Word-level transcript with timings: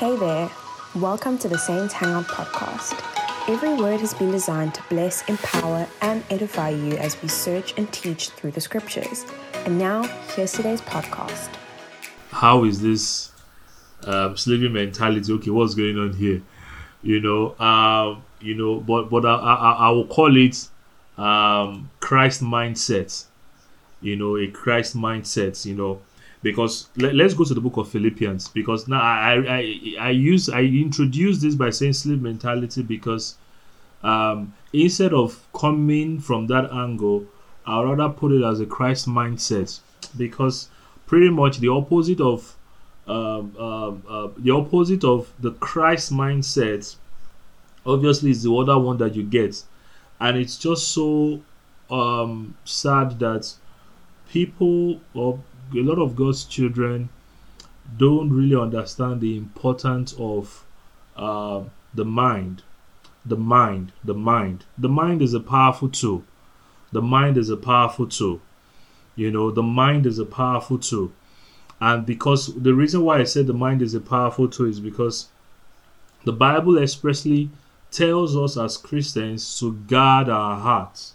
Hey 0.00 0.16
there, 0.16 0.50
welcome 0.94 1.36
to 1.40 1.46
the 1.46 1.58
Saints 1.58 1.92
Hangout 1.92 2.24
podcast. 2.24 2.98
Every 3.50 3.74
word 3.74 4.00
has 4.00 4.14
been 4.14 4.30
designed 4.30 4.72
to 4.76 4.82
bless, 4.88 5.28
empower, 5.28 5.86
and 6.00 6.24
edify 6.30 6.70
you 6.70 6.96
as 6.96 7.20
we 7.20 7.28
search 7.28 7.76
and 7.76 7.92
teach 7.92 8.30
through 8.30 8.52
the 8.52 8.62
scriptures. 8.62 9.26
And 9.66 9.78
now, 9.78 10.04
here's 10.34 10.52
today's 10.52 10.80
podcast. 10.80 11.50
How 12.30 12.64
is 12.64 12.80
this 12.80 13.30
um, 14.04 14.38
slavery 14.38 14.70
mentality? 14.70 15.30
Okay, 15.34 15.50
what's 15.50 15.74
going 15.74 15.98
on 15.98 16.14
here? 16.14 16.40
You 17.02 17.20
know, 17.20 17.58
um, 17.58 18.24
you 18.40 18.54
know, 18.54 18.80
but 18.80 19.10
but 19.10 19.26
I, 19.26 19.34
I, 19.34 19.72
I 19.72 19.90
will 19.90 20.06
call 20.06 20.34
it 20.34 20.66
um, 21.18 21.90
Christ 22.00 22.42
mindset. 22.42 23.26
You 24.00 24.16
know, 24.16 24.38
a 24.38 24.46
Christ 24.46 24.96
mindset. 24.96 25.66
You 25.66 25.74
know, 25.74 26.00
because 26.42 26.88
let, 26.96 27.14
us 27.20 27.34
go 27.34 27.44
to 27.44 27.54
the 27.54 27.60
book 27.60 27.76
of 27.76 27.88
Philippians 27.88 28.48
because 28.48 28.88
now 28.88 29.00
I 29.00 29.34
I 29.34 29.94
I 30.00 30.10
use 30.10 30.48
I 30.48 30.62
introduce 30.62 31.38
this 31.38 31.54
by 31.54 31.70
saying 31.70 31.92
slave 31.94 32.22
mentality 32.22 32.82
because 32.82 33.36
um, 34.02 34.54
instead 34.72 35.12
of 35.12 35.46
coming 35.52 36.20
from 36.20 36.46
that 36.46 36.70
angle, 36.72 37.26
I 37.66 37.82
rather 37.82 38.08
put 38.08 38.32
it 38.32 38.42
as 38.42 38.60
a 38.60 38.66
Christ 38.66 39.08
mindset. 39.08 39.80
Because 40.16 40.68
pretty 41.06 41.30
much 41.30 41.58
the 41.58 41.68
opposite 41.68 42.20
of 42.20 42.56
uh, 43.06 43.42
the 44.38 44.50
opposite 44.52 45.04
of 45.04 45.32
the 45.40 45.52
Christ 45.52 46.12
mindset 46.12 46.96
obviously 47.84 48.30
is 48.30 48.42
the 48.42 48.54
other 48.54 48.78
one 48.78 48.98
that 48.98 49.14
you 49.14 49.22
get. 49.22 49.62
And 50.20 50.36
it's 50.36 50.56
just 50.58 50.88
so 50.88 51.40
um, 51.90 52.56
sad 52.64 53.18
that 53.20 53.52
people 54.30 55.00
or 55.14 55.40
a 55.74 55.82
lot 55.82 55.98
of 55.98 56.16
God's 56.16 56.44
children 56.44 57.08
don't 57.96 58.30
really 58.30 58.60
understand 58.60 59.20
the 59.20 59.36
importance 59.36 60.14
of 60.18 60.64
uh, 61.16 61.62
the 61.94 62.04
mind. 62.04 62.62
The 63.24 63.36
mind, 63.36 63.92
the 64.04 64.14
mind. 64.14 64.64
The 64.78 64.88
mind 64.88 65.22
is 65.22 65.34
a 65.34 65.40
powerful 65.40 65.88
tool. 65.88 66.24
The 66.92 67.02
mind 67.02 67.36
is 67.36 67.50
a 67.50 67.56
powerful 67.56 68.06
tool. 68.06 68.40
You 69.14 69.30
know, 69.30 69.50
the 69.50 69.62
mind 69.62 70.06
is 70.06 70.18
a 70.18 70.24
powerful 70.24 70.78
tool. 70.78 71.12
And 71.80 72.06
because 72.06 72.54
the 72.54 72.74
reason 72.74 73.02
why 73.02 73.20
I 73.20 73.24
said 73.24 73.46
the 73.46 73.52
mind 73.52 73.82
is 73.82 73.94
a 73.94 74.00
powerful 74.00 74.48
tool 74.48 74.68
is 74.68 74.80
because 74.80 75.28
the 76.24 76.32
Bible 76.32 76.78
expressly 76.78 77.50
tells 77.90 78.36
us 78.36 78.56
as 78.56 78.76
Christians 78.76 79.58
to 79.58 79.72
guard 79.72 80.28
our 80.28 80.60
hearts. 80.60 81.14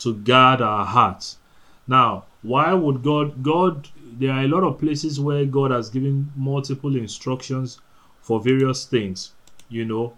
To 0.00 0.14
guard 0.14 0.60
our 0.60 0.84
hearts. 0.84 1.38
Now, 1.86 2.24
why 2.42 2.72
would 2.72 3.02
God 3.02 3.42
God 3.42 3.88
there 4.18 4.32
are 4.32 4.42
a 4.42 4.48
lot 4.48 4.64
of 4.64 4.78
places 4.78 5.20
where 5.20 5.44
God 5.44 5.70
has 5.70 5.90
given 5.90 6.32
multiple 6.36 6.96
instructions 6.96 7.80
for 8.20 8.40
various 8.40 8.84
things, 8.84 9.32
you 9.68 9.84
know. 9.84 10.14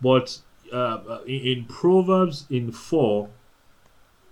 But 0.00 0.38
uh, 0.72 1.18
in, 1.26 1.40
in 1.40 1.64
Proverbs 1.64 2.46
in 2.50 2.72
four, 2.72 3.28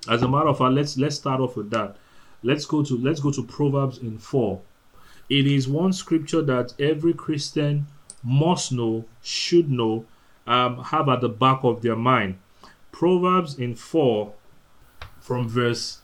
as 0.08 0.22
a 0.22 0.28
matter 0.28 0.48
of 0.48 0.58
fact, 0.58 0.72
let's 0.72 0.96
let's 0.98 1.16
start 1.16 1.40
off 1.40 1.56
with 1.56 1.70
that. 1.70 1.96
Let's 2.42 2.64
go 2.64 2.82
to 2.82 2.98
let's 2.98 3.20
go 3.20 3.30
to 3.30 3.42
Proverbs 3.42 3.98
in 3.98 4.18
four. 4.18 4.60
It 5.28 5.46
is 5.46 5.68
one 5.68 5.92
scripture 5.92 6.42
that 6.42 6.74
every 6.80 7.14
Christian 7.14 7.86
must 8.22 8.72
know, 8.72 9.04
should 9.22 9.70
know, 9.70 10.04
um, 10.46 10.82
have 10.84 11.08
at 11.08 11.20
the 11.20 11.28
back 11.28 11.64
of 11.64 11.82
their 11.82 11.96
mind. 11.96 12.38
Proverbs 12.90 13.58
in 13.58 13.74
four, 13.74 14.34
from 15.20 15.48
verse 15.48 16.02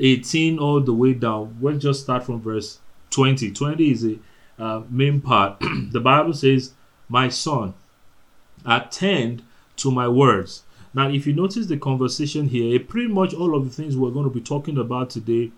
18 0.00 0.58
all 0.58 0.80
the 0.80 0.92
way 0.92 1.14
down. 1.14 1.56
We'll 1.60 1.78
just 1.78 2.02
start 2.02 2.24
from 2.24 2.40
verse 2.40 2.78
20. 3.10 3.52
20 3.52 3.90
is 3.90 4.04
a 4.04 4.18
uh, 4.58 4.82
main 4.88 5.20
part. 5.20 5.58
the 5.90 6.00
Bible 6.00 6.34
says, 6.34 6.72
My 7.08 7.28
son, 7.28 7.74
attend 8.64 9.42
to 9.76 9.90
my 9.90 10.08
words. 10.08 10.62
Now, 10.94 11.08
if 11.08 11.26
you 11.26 11.32
notice 11.32 11.66
the 11.66 11.76
conversation 11.76 12.48
here, 12.48 12.80
pretty 12.80 13.08
much 13.08 13.34
all 13.34 13.54
of 13.54 13.64
the 13.64 13.70
things 13.70 13.96
we're 13.96 14.10
going 14.10 14.28
to 14.28 14.34
be 14.34 14.40
talking 14.40 14.78
about 14.78 15.10
today, 15.10 15.52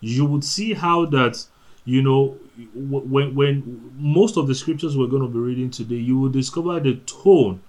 you 0.00 0.24
would 0.26 0.44
see 0.44 0.74
how 0.74 1.06
that, 1.06 1.44
you 1.84 2.02
know, 2.02 2.36
when, 2.74 3.34
when 3.34 3.92
most 3.96 4.36
of 4.36 4.46
the 4.46 4.54
scriptures 4.54 4.96
we're 4.96 5.06
going 5.06 5.22
to 5.22 5.28
be 5.28 5.38
reading 5.38 5.70
today, 5.70 5.96
you 5.96 6.18
will 6.18 6.28
discover 6.28 6.78
the 6.78 6.96
tone, 7.06 7.62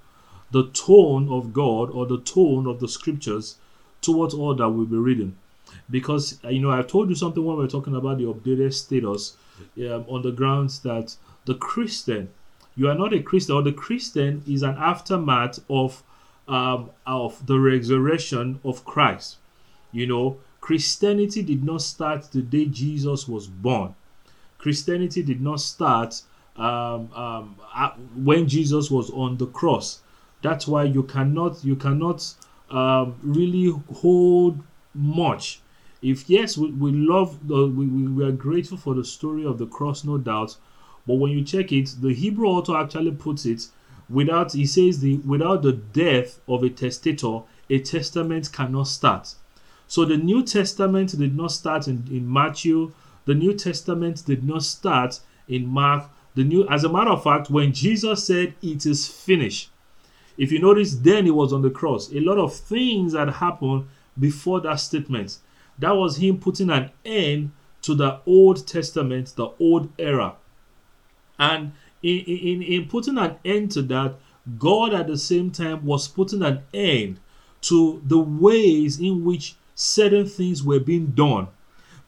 the 0.51 0.69
tone 0.69 1.29
of 1.29 1.53
God 1.53 1.89
or 1.89 2.05
the 2.05 2.19
tone 2.19 2.67
of 2.67 2.79
the 2.79 2.87
scriptures 2.87 3.57
towards 4.01 4.33
all 4.33 4.53
that 4.55 4.69
we'll 4.69 4.85
be 4.85 4.97
reading 4.97 5.35
because 5.89 6.39
uh, 6.43 6.49
you 6.49 6.59
know 6.59 6.71
I've 6.71 6.87
told 6.87 7.09
you 7.09 7.15
something 7.15 7.43
when 7.43 7.57
we 7.57 7.65
are 7.65 7.69
talking 7.69 7.95
about 7.95 8.17
the 8.17 8.25
updated 8.25 8.73
status 8.73 9.37
um, 9.77 10.05
on 10.07 10.21
the 10.21 10.31
grounds 10.31 10.79
that 10.81 11.15
the 11.45 11.55
Christian, 11.55 12.29
you 12.75 12.89
are 12.89 12.95
not 12.95 13.13
a 13.13 13.21
Christian, 13.21 13.55
or 13.55 13.61
the 13.61 13.71
Christian 13.71 14.43
is 14.47 14.63
an 14.63 14.75
aftermath 14.77 15.59
of 15.69 16.03
um, 16.47 16.91
of 17.05 17.45
the 17.45 17.59
resurrection 17.59 18.59
of 18.63 18.85
Christ. 18.85 19.37
You 19.91 20.07
know, 20.07 20.37
Christianity 20.61 21.43
did 21.43 21.63
not 21.63 21.81
start 21.81 22.31
the 22.31 22.41
day 22.41 22.65
Jesus 22.65 23.27
was 23.27 23.47
born. 23.47 23.95
Christianity 24.57 25.23
did 25.23 25.41
not 25.41 25.59
start 25.59 26.21
um, 26.55 27.11
um, 27.13 27.55
when 28.15 28.47
Jesus 28.47 28.89
was 28.89 29.09
on 29.11 29.37
the 29.37 29.47
cross. 29.47 30.01
That's 30.41 30.67
why 30.67 30.83
you 30.83 31.03
cannot 31.03 31.63
you 31.63 31.75
cannot 31.75 32.33
um, 32.69 33.15
really 33.21 33.73
hold 33.95 34.61
much 34.97 35.61
if 36.01 36.29
yes, 36.29 36.57
we, 36.57 36.71
we 36.71 36.91
love 36.91 37.47
the 37.47 37.67
we, 37.67 37.87
we 37.87 38.23
are 38.23 38.31
grateful 38.31 38.77
for 38.77 38.93
the 38.93 39.03
story 39.03 39.45
of 39.45 39.57
the 39.57 39.65
cross, 39.65 40.03
no 40.03 40.17
doubt. 40.17 40.57
But 41.07 41.15
when 41.15 41.31
you 41.31 41.43
check 41.43 41.71
it, 41.71 41.95
the 41.99 42.13
Hebrew 42.13 42.47
author 42.47 42.77
actually 42.77 43.11
puts 43.11 43.45
it 43.45 43.67
without 44.09 44.53
he 44.53 44.65
says 44.65 44.99
the 44.99 45.17
without 45.17 45.63
the 45.63 45.73
death 45.73 46.39
of 46.47 46.63
a 46.63 46.69
testator, 46.69 47.41
a 47.69 47.79
testament 47.79 48.51
cannot 48.51 48.87
start. 48.87 49.35
So 49.87 50.05
the 50.05 50.17
New 50.17 50.43
Testament 50.43 51.17
did 51.17 51.35
not 51.35 51.51
start 51.51 51.87
in, 51.87 52.05
in 52.11 52.31
Matthew, 52.31 52.91
the 53.25 53.33
New 53.33 53.53
Testament 53.53 54.25
did 54.25 54.43
not 54.43 54.63
start 54.63 55.21
in 55.47 55.65
Mark. 55.65 56.09
The 56.35 56.43
new 56.43 56.67
as 56.67 56.83
a 56.83 56.89
matter 56.89 57.09
of 57.09 57.23
fact, 57.23 57.49
when 57.49 57.73
Jesus 57.73 58.25
said 58.25 58.53
it 58.61 58.85
is 58.85 59.07
finished, 59.07 59.71
if 60.37 60.51
you 60.51 60.59
notice, 60.59 60.93
then 60.93 61.25
he 61.25 61.31
was 61.31 61.51
on 61.51 61.63
the 61.63 61.71
cross. 61.71 62.11
A 62.11 62.19
lot 62.19 62.37
of 62.37 62.53
things 62.53 63.15
had 63.15 63.29
happened 63.29 63.87
before 64.19 64.61
that 64.61 64.79
statement. 64.79 65.39
That 65.79 65.91
was 65.91 66.17
him 66.17 66.39
putting 66.39 66.69
an 66.69 66.91
end 67.05 67.51
to 67.83 67.95
the 67.95 68.19
Old 68.25 68.67
Testament, 68.67 69.33
the 69.35 69.49
old 69.59 69.89
era. 69.97 70.35
And 71.39 71.73
in, 72.01 72.19
in, 72.19 72.61
in 72.63 72.87
putting 72.87 73.17
an 73.17 73.37
end 73.45 73.71
to 73.71 73.81
that, 73.83 74.15
God 74.57 74.93
at 74.93 75.07
the 75.07 75.17
same 75.17 75.51
time 75.51 75.85
was 75.85 76.07
putting 76.07 76.41
an 76.41 76.63
end 76.73 77.19
to 77.61 78.01
the 78.05 78.17
ways 78.17 78.99
in 78.99 79.23
which 79.23 79.55
certain 79.75 80.27
things 80.27 80.63
were 80.63 80.79
being 80.79 81.07
done. 81.07 81.47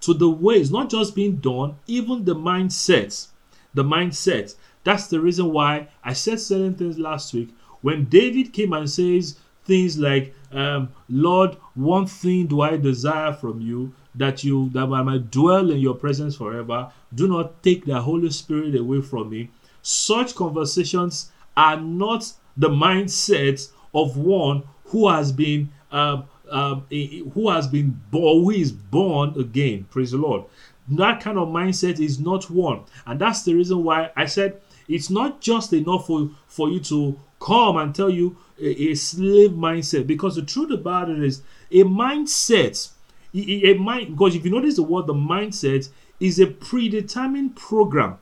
To 0.01 0.13
the 0.13 0.29
ways, 0.29 0.71
not 0.71 0.89
just 0.89 1.13
being 1.15 1.37
done, 1.37 1.75
even 1.85 2.23
the 2.23 2.35
mindsets. 2.35 3.27
The 3.73 3.83
mindset. 3.83 4.55
That's 4.83 5.07
the 5.07 5.19
reason 5.19 5.51
why 5.51 5.89
I 6.03 6.13
said 6.13 6.39
certain 6.39 6.75
things 6.75 6.97
last 6.97 7.33
week. 7.33 7.49
When 7.81 8.05
David 8.05 8.53
came 8.53 8.73
and 8.73 8.89
says 8.89 9.37
things 9.69 9.97
like, 10.00 10.34
um, 10.52 10.90
Lord, 11.07 11.56
one 11.75 12.07
thing 12.07 12.47
do 12.47 12.62
I 12.62 12.75
desire 12.75 13.31
from 13.31 13.62
you 13.62 13.94
that 14.16 14.44
you 14.44 14.69
that 14.72 14.88
I 14.91 15.03
might 15.03 15.30
dwell 15.31 15.69
in 15.69 15.80
your 15.80 15.94
presence 15.94 16.35
forever. 16.35 16.91
Do 17.13 17.28
not 17.28 17.62
take 17.63 17.85
the 17.85 18.02
Holy 18.02 18.31
Spirit 18.31 18.75
away 18.75 19.02
from 19.02 19.30
me. 19.30 19.52
Such 19.81 20.35
conversations 20.35 21.31
are 21.56 21.80
not 21.80 22.34
the 22.57 22.69
mindset 22.69 23.69
of 23.94 24.18
one 24.18 24.63
who 24.85 25.07
has 25.07 25.31
been 25.31 25.69
um, 25.91 26.25
um, 26.50 26.86
who 26.90 27.50
has 27.50 27.68
been 27.68 28.01
born, 28.12 28.44
who 28.44 28.50
is 28.50 28.72
born 28.72 29.40
again. 29.40 29.86
Praise 29.91 30.12
the 30.12 30.18
Lord. 30.18 30.46
That 30.90 31.22
kind 31.22 31.38
of 31.38 31.47
mindset 31.50 32.00
is 32.00 32.19
not 32.19 32.50
one, 32.50 32.81
and 33.06 33.22
that's 33.22 33.44
the 33.44 33.54
reason 33.54 33.83
why 33.83 34.12
I 34.15 34.25
said 34.25 34.60
it's 34.88 35.12
not 35.12 35.39
just 35.39 35.72
enough 35.74 36.07
for 36.07 36.31
for 36.48 36.69
you 36.69 36.80
to 36.92 37.19
come 37.39 37.77
and 37.77 37.94
tell 37.95 38.10
you 38.10 38.36
a, 38.61 38.95
slave 38.95 39.51
mindset. 39.51 40.07
Because 40.07 40.35
the 40.35 40.41
truth 40.41 40.71
about 40.71 41.09
it 41.09 41.21
is 41.23 41.41
a 41.71 41.83
mindset 41.83 42.89
a, 43.33 43.71
a 43.71 43.73
mind 43.75 44.11
because 44.11 44.35
if 44.35 44.44
you 44.44 44.51
notice 44.51 44.75
the 44.75 44.83
word 44.83 45.07
the 45.07 45.13
mindset 45.13 45.89
is 46.19 46.39
a 46.39 46.47
predetermined 46.47 47.56
program 47.56 48.17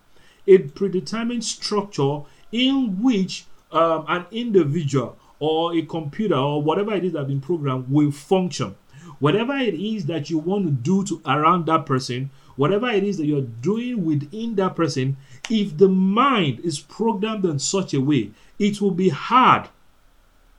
a 0.47 0.57
predetermined 0.57 1.43
structure 1.43 2.21
in 2.51 3.01
which 3.01 3.45
um, 3.71 4.05
an 4.07 4.25
individual 4.31 5.17
or 5.39 5.75
a 5.75 5.81
computer 5.83 6.35
or 6.35 6.61
whatever 6.61 6.93
it 6.93 7.03
is 7.03 7.13
that 7.13 7.19
has 7.19 7.27
been 7.27 7.41
programmed 7.41 7.89
will 7.89 8.11
function. 8.11 8.75
Whatever 9.19 9.57
it 9.57 9.73
is 9.73 10.05
that 10.05 10.29
you 10.29 10.37
want 10.37 10.65
to 10.65 10.71
do 10.71 11.03
to 11.05 11.21
around 11.25 11.65
that 11.65 11.85
person 11.85 12.29
whatever 12.57 12.89
it 12.89 13.03
is 13.03 13.17
that 13.17 13.25
you're 13.25 13.41
doing 13.41 14.03
within 14.03 14.55
that 14.55 14.75
person 14.75 15.15
if 15.49 15.77
the 15.77 15.87
mind 15.87 16.59
is 16.61 16.79
programmed 16.79 17.45
in 17.45 17.59
such 17.59 17.93
a 17.93 18.01
way 18.01 18.31
it 18.59 18.81
will 18.81 18.91
be 18.91 19.09
hard 19.09 19.69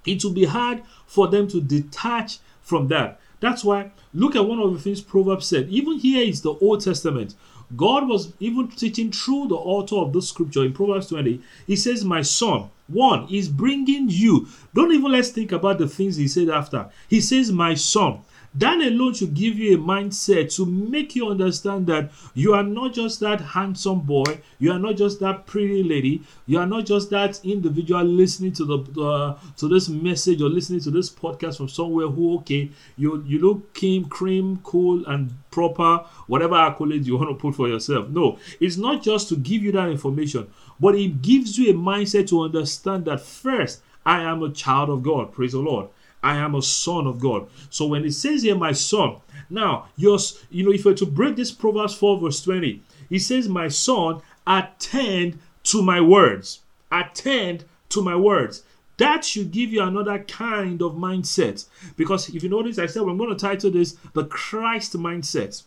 it 0.09 0.25
will 0.25 0.33
be 0.33 0.47
hard 0.47 0.83
for 1.07 1.29
them 1.29 1.49
to 1.49 1.61
detach 1.61 2.39
from 2.63 2.89
that. 2.89 3.21
That's 3.41 3.65
why 3.65 3.93
look 4.13 4.35
at 4.35 4.47
one 4.47 4.59
of 4.59 4.73
the 4.73 4.81
things 4.81 5.01
Proverbs 5.01 5.47
said. 5.47 5.69
Even 5.69 5.99
here 5.99 6.23
is 6.23 6.43
the 6.43 6.55
Old 6.55 6.83
Testament. 6.83 7.35
God 7.77 8.09
was 8.09 8.33
even 8.41 8.69
teaching 8.69 9.13
through 9.13 9.49
the 9.49 9.55
author 9.55 9.97
of 9.97 10.13
this 10.13 10.29
scripture 10.29 10.65
in 10.65 10.73
Proverbs 10.73 11.09
20. 11.09 11.41
He 11.67 11.77
says, 11.77 12.05
My 12.05 12.23
son, 12.23 12.71
one 12.87 13.29
is 13.31 13.49
bringing 13.49 14.09
you. 14.09 14.49
Don't 14.75 14.93
even 14.93 15.13
let's 15.13 15.29
think 15.29 15.53
about 15.53 15.79
the 15.79 15.87
things 15.87 16.17
he 16.17 16.29
said 16.29 16.49
after. 16.49 16.89
He 17.09 17.21
says, 17.21 17.53
My 17.53 17.75
son, 17.75 18.21
that 18.59 18.81
alone 18.81 19.15
should 19.15 19.35
give 19.35 19.59
you 19.59 19.77
a 19.77 19.79
mindset 19.79 20.55
to 20.57 20.67
make 20.67 21.15
you 21.15 21.29
understand 21.29 21.87
that 21.87 22.11
you 22.35 22.55
are 22.55 22.63
not 22.63 22.95
just 22.95 23.21
that 23.21 23.41
handsome 23.41 24.01
boy, 24.01 24.41
you 24.59 24.73
are 24.73 24.79
not 24.79 24.97
just 24.97 25.21
that 25.21 25.47
pretty 25.47 25.83
lady, 25.83 26.23
you 26.47 26.59
are 26.59 26.67
not 26.67 26.87
just 26.87 27.11
that 27.11 27.45
individual 27.45 28.05
listening 28.05 28.53
to 28.53 28.65
the 28.65 29.03
uh, 29.03 29.39
to 29.57 29.69
this 29.69 29.89
message 29.89 30.41
or 30.41 30.49
listening 30.49 30.81
to 30.81 30.91
this 30.91 31.11
podcast 31.11 31.59
from 31.59 31.69
somewhere 31.69 32.09
who 32.09 32.39
okay, 32.39 32.71
you 32.97 33.23
you 33.27 33.39
look 33.39 33.75
cream, 33.75 34.05
cream, 34.07 34.59
cool 34.63 35.05
and 35.07 35.33
proper, 35.51 35.99
whatever 36.27 36.55
accolades 36.55 37.07
you 37.07 37.17
want 37.17 37.29
to 37.31 37.35
put 37.35 37.55
for 37.55 37.69
yourself. 37.69 38.09
No, 38.09 38.39
it's 38.61 38.77
not 38.77 39.03
just 39.03 39.29
to 39.29 39.37
give 39.37 39.63
you 39.63 39.73
that 39.73 39.89
information, 39.89 40.49
but 40.81 40.95
it 40.95 41.23
gives 41.23 41.59
you 41.59 41.71
a 41.71 41.75
mindset 41.75 42.29
to 42.29 42.43
understand 42.43 43.05
that 43.07 43.21
first 43.21 43.83
I 44.05 44.23
am 44.23 44.43
a 44.43 44.51
child 44.51 44.89
of 44.89 45.03
God. 45.03 45.33
Praise 45.33 45.53
the 45.53 45.59
Lord. 45.59 45.89
I 46.23 46.37
am 46.37 46.55
a 46.55 46.63
son 46.63 47.07
of 47.07 47.21
God. 47.21 47.49
So 47.71 47.87
when 47.87 48.05
it 48.05 48.13
says 48.13 48.43
here, 48.43 48.57
my 48.57 48.73
son, 48.73 49.17
now 49.51 49.89
yours, 49.97 50.45
you 50.51 50.65
know, 50.65 50.73
if 50.73 50.85
you're 50.85 50.95
to 50.95 51.07
break 51.07 51.37
this 51.37 51.53
Proverbs 51.53 51.95
4, 51.95 52.21
verse 52.21 52.43
20, 52.43 52.83
he 53.09 53.19
says, 53.19 53.49
My 53.49 53.69
son, 53.69 54.21
attend 54.47 55.39
to 55.65 55.83
my 55.83 56.01
words. 56.01 56.61
Attend 56.91 57.65
to 57.91 58.03
my 58.03 58.17
words. 58.17 58.65
That 58.99 59.25
should 59.25 59.53
give 59.53 59.73
you 59.73 59.83
another 59.83 60.19
kind 60.19 60.83
of 60.83 60.93
mindset. 60.93 61.67
Because 61.97 62.29
if 62.35 62.43
you 62.43 62.49
notice, 62.49 62.79
I 62.79 62.87
said 62.87 63.03
I'm 63.03 63.17
going 63.17 63.31
to 63.31 63.37
title 63.37 63.71
this 63.71 63.97
the 64.13 64.25
Christ 64.25 64.95
mindset. 64.95 65.63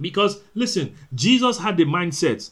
Because 0.00 0.40
listen, 0.54 0.94
Jesus 1.14 1.58
had 1.58 1.76
the 1.76 1.84
mindset. 1.84 2.50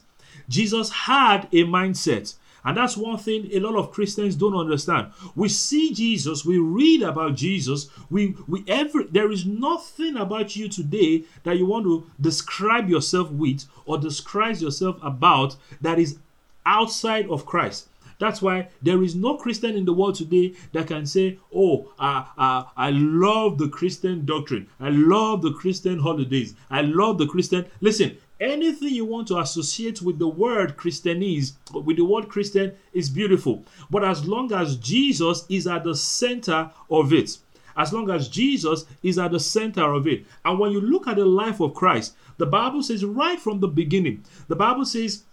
Jesus 0.49 0.89
had 0.89 1.45
a 1.53 1.63
mindset. 1.63 2.35
And 2.65 2.77
that's 2.77 2.95
one 2.95 3.17
thing 3.17 3.49
a 3.51 3.59
lot 3.59 3.75
of 3.75 3.91
Christians 3.91 4.35
don't 4.35 4.55
understand. 4.55 5.11
We 5.35 5.49
see 5.49 5.93
Jesus, 5.93 6.45
we 6.45 6.57
read 6.57 7.01
about 7.01 7.35
Jesus, 7.35 7.89
we 8.09 8.35
we 8.47 8.63
every 8.67 9.05
there 9.05 9.31
is 9.31 9.45
nothing 9.45 10.15
about 10.15 10.55
you 10.55 10.69
today 10.69 11.23
that 11.43 11.57
you 11.57 11.65
want 11.65 11.85
to 11.85 12.09
describe 12.19 12.89
yourself 12.89 13.31
with 13.31 13.65
or 13.85 13.97
describe 13.97 14.57
yourself 14.57 14.97
about 15.01 15.55
that 15.81 15.99
is 15.99 16.17
outside 16.65 17.29
of 17.29 17.45
Christ. 17.45 17.87
That's 18.19 18.41
why 18.41 18.69
there 18.81 19.03
is 19.03 19.15
no 19.15 19.35
Christian 19.35 19.75
in 19.75 19.83
the 19.85 19.93
world 19.93 20.15
today 20.15 20.53
that 20.71 20.87
can 20.87 21.05
say, 21.05 21.39
Oh, 21.53 21.91
uh, 21.99 22.25
uh, 22.37 22.63
I 22.77 22.91
love 22.91 23.57
the 23.57 23.67
Christian 23.67 24.25
doctrine. 24.25 24.67
I 24.79 24.89
love 24.89 25.41
the 25.41 25.51
Christian 25.51 25.99
holidays. 25.99 26.55
I 26.69 26.81
love 26.81 27.17
the 27.17 27.27
Christian. 27.27 27.65
Listen, 27.81 28.17
anything 28.43 28.89
you 28.89 29.05
want 29.05 29.27
to 29.29 29.39
associate 29.39 30.01
with 30.01 30.19
the 30.19 30.27
word 30.27 30.77
Christianese, 30.77 31.53
with 31.73 31.97
the 31.97 32.05
word 32.05 32.27
Christian, 32.27 32.73
is 32.91 33.09
beautiful. 33.09 33.63
But 33.89 34.03
as 34.03 34.25
long 34.27 34.51
as 34.53 34.75
Jesus 34.75 35.45
is 35.49 35.65
at 35.65 35.83
the 35.83 35.95
center 35.95 36.69
of 36.89 37.13
it, 37.13 37.37
as 37.75 37.93
long 37.93 38.09
as 38.11 38.27
Jesus 38.27 38.85
is 39.01 39.17
at 39.17 39.31
the 39.31 39.39
center 39.39 39.93
of 39.93 40.07
it. 40.07 40.25
And 40.45 40.59
when 40.59 40.71
you 40.71 40.81
look 40.81 41.07
at 41.07 41.15
the 41.15 41.25
life 41.25 41.59
of 41.59 41.73
Christ, 41.73 42.15
the 42.37 42.45
Bible 42.45 42.83
says 42.83 43.03
right 43.03 43.39
from 43.39 43.59
the 43.59 43.67
beginning, 43.67 44.23
the 44.47 44.55
Bible 44.55 44.85
says 44.85 45.23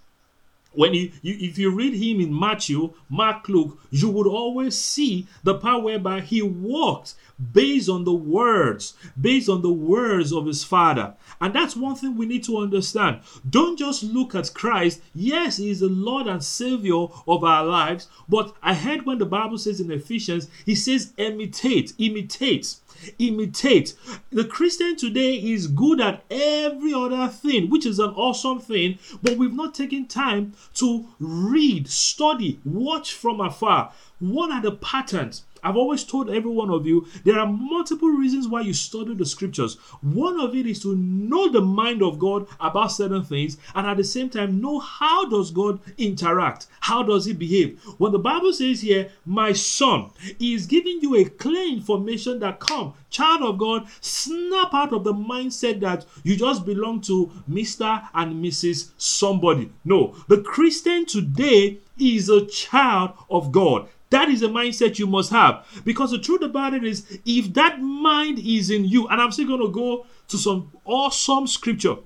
when 0.73 0.95
you, 0.95 1.11
you, 1.23 1.37
if 1.41 1.59
you 1.59 1.71
read 1.71 1.95
him 1.95 2.21
in 2.21 2.39
matthew 2.39 2.93
mark 3.09 3.49
luke 3.49 3.79
you 3.91 4.09
would 4.09 4.27
always 4.27 4.77
see 4.77 5.27
the 5.43 5.55
part 5.55 5.83
whereby 5.83 6.21
he 6.21 6.41
walked 6.43 7.15
based 7.53 7.89
on 7.89 8.05
the 8.05 8.13
words 8.13 8.95
based 9.21 9.49
on 9.49 9.63
the 9.63 9.73
words 9.73 10.33
of 10.33 10.47
his 10.47 10.63
father. 10.63 11.15
And 11.41 11.55
that's 11.55 11.75
one 11.75 11.97
thing 11.97 12.17
we 12.17 12.27
need 12.27 12.45
to 12.45 12.59
understand. 12.59 13.21
Don't 13.49 13.79
just 13.79 14.03
look 14.03 14.35
at 14.35 14.53
christ. 14.53 15.01
Yes 15.15 15.57
he 15.57 15.71
is 15.71 15.81
the 15.81 15.89
lord 15.89 16.27
and 16.27 16.43
savior 16.43 17.07
of 17.27 17.45
our 17.45 17.65
lives 17.65 18.09
but 18.29 18.55
i 18.63 18.75
heard 18.75 19.07
when 19.07 19.19
the 19.19 19.27
bible 19.27 19.59
says 19.59 19.81
in 19.81 19.91
ephesians 19.91 20.49
he 20.65 20.75
says 20.75 21.13
imitate 21.17 21.93
imitate 21.99 22.77
imitate. 23.19 23.95
The 24.31 24.45
Christian 24.45 24.97
today 24.97 25.35
is 25.35 25.67
good 25.67 26.01
at 26.01 26.25
every 26.31 26.93
other 26.93 27.29
thing, 27.29 27.71
which 27.71 27.87
is 27.87 27.99
an 27.99 28.11
awesome 28.11 28.61
thing, 28.61 28.99
but 29.23 29.37
we've 29.37 29.55
not 29.55 29.75
taken 29.75 30.07
time 30.07 30.55
to 30.75 31.09
read, 31.19 31.89
study, 31.89 32.61
watch 32.65 33.13
from 33.13 33.41
afar. 33.41 33.93
What 34.19 34.51
are 34.51 34.63
the 34.63 34.73
patterns? 34.73 35.45
I've 35.63 35.77
always 35.77 36.05
told 36.05 36.31
every 36.31 36.51
one 36.51 36.71
of 36.71 36.87
you 36.87 37.07
there 37.25 37.39
are 37.39 37.47
multiple 37.47 38.09
reasons 38.09 38.49
why 38.49 38.63
you 38.63 38.73
study 38.73 39.15
the 39.15 39.27
scriptures. 39.27 39.77
One 40.01 40.41
of 40.41 40.55
it 40.55 40.67
is 40.67 40.81
to 40.83 40.97
know 40.97 41.51
the 41.51 41.61
mind 41.61 42.03
of 42.03 42.19
God 42.19 42.47
about 42.59 42.93
certain 42.93 43.25
things 43.25 43.57
and 43.75 43.87
at 43.87 43.97
the 43.97 44.05
same 44.05 44.31
time 44.31 44.61
know 44.61 44.79
how 44.79 45.29
does 45.29 45.51
God 45.51 45.81
interact? 45.99 46.67
How 46.81 47.03
does 47.03 47.25
he 47.25 47.33
behave? 47.33 47.81
When 47.99 48.13
the 48.13 48.19
Bible 48.19 48.53
says 48.53 48.81
here, 48.81 49.11
my 49.25 49.53
son, 49.53 50.11
he 50.39 50.55
is 50.55 50.67
giving 50.67 51.01
you 51.01 51.17
a 51.17 51.25
clear 51.25 51.69
information 51.69 52.41
that 52.41 52.61
come, 52.61 52.95
child 53.11 53.43
of 53.43 53.59
God, 53.59 53.87
snap 54.01 54.73
out 54.73 54.93
of 54.93 55.05
the 55.05 55.13
mindset 55.15 55.81
that 55.81 56.07
you 56.23 56.37
just 56.37 56.65
belong 56.65 57.01
to 57.03 57.31
Mr. 57.49 58.09
and 58.15 58.43
Mrs. 58.45 58.91
somebody. 58.97 59.71
No, 59.85 60.15
the 60.29 60.41
Christian 60.43 61.07
today 61.07 61.79
is 61.99 62.29
a 62.29 62.47
child 62.47 63.13
of 63.29 63.53
God. 63.53 63.89
That 64.11 64.29
is 64.29 64.43
a 64.43 64.49
mindset 64.49 64.99
you 64.99 65.07
must 65.07 65.31
have. 65.31 65.67
Because 65.85 66.11
the 66.11 66.19
truth 66.19 66.43
about 66.43 66.75
it 66.75 66.85
is, 66.85 67.19
if 67.25 67.55
that 67.55 67.81
mind 67.81 68.41
is 68.41 68.71
in 68.71 68.85
you, 68.85 69.07
and 69.09 69.21
I'm 69.21 69.33
still 69.33 69.47
going 69.47 69.61
to 69.61 69.73
go 69.73 70.07
to 70.29 70.37
some 70.37 70.73
awesome 70.85 71.47
scripture 71.47 71.97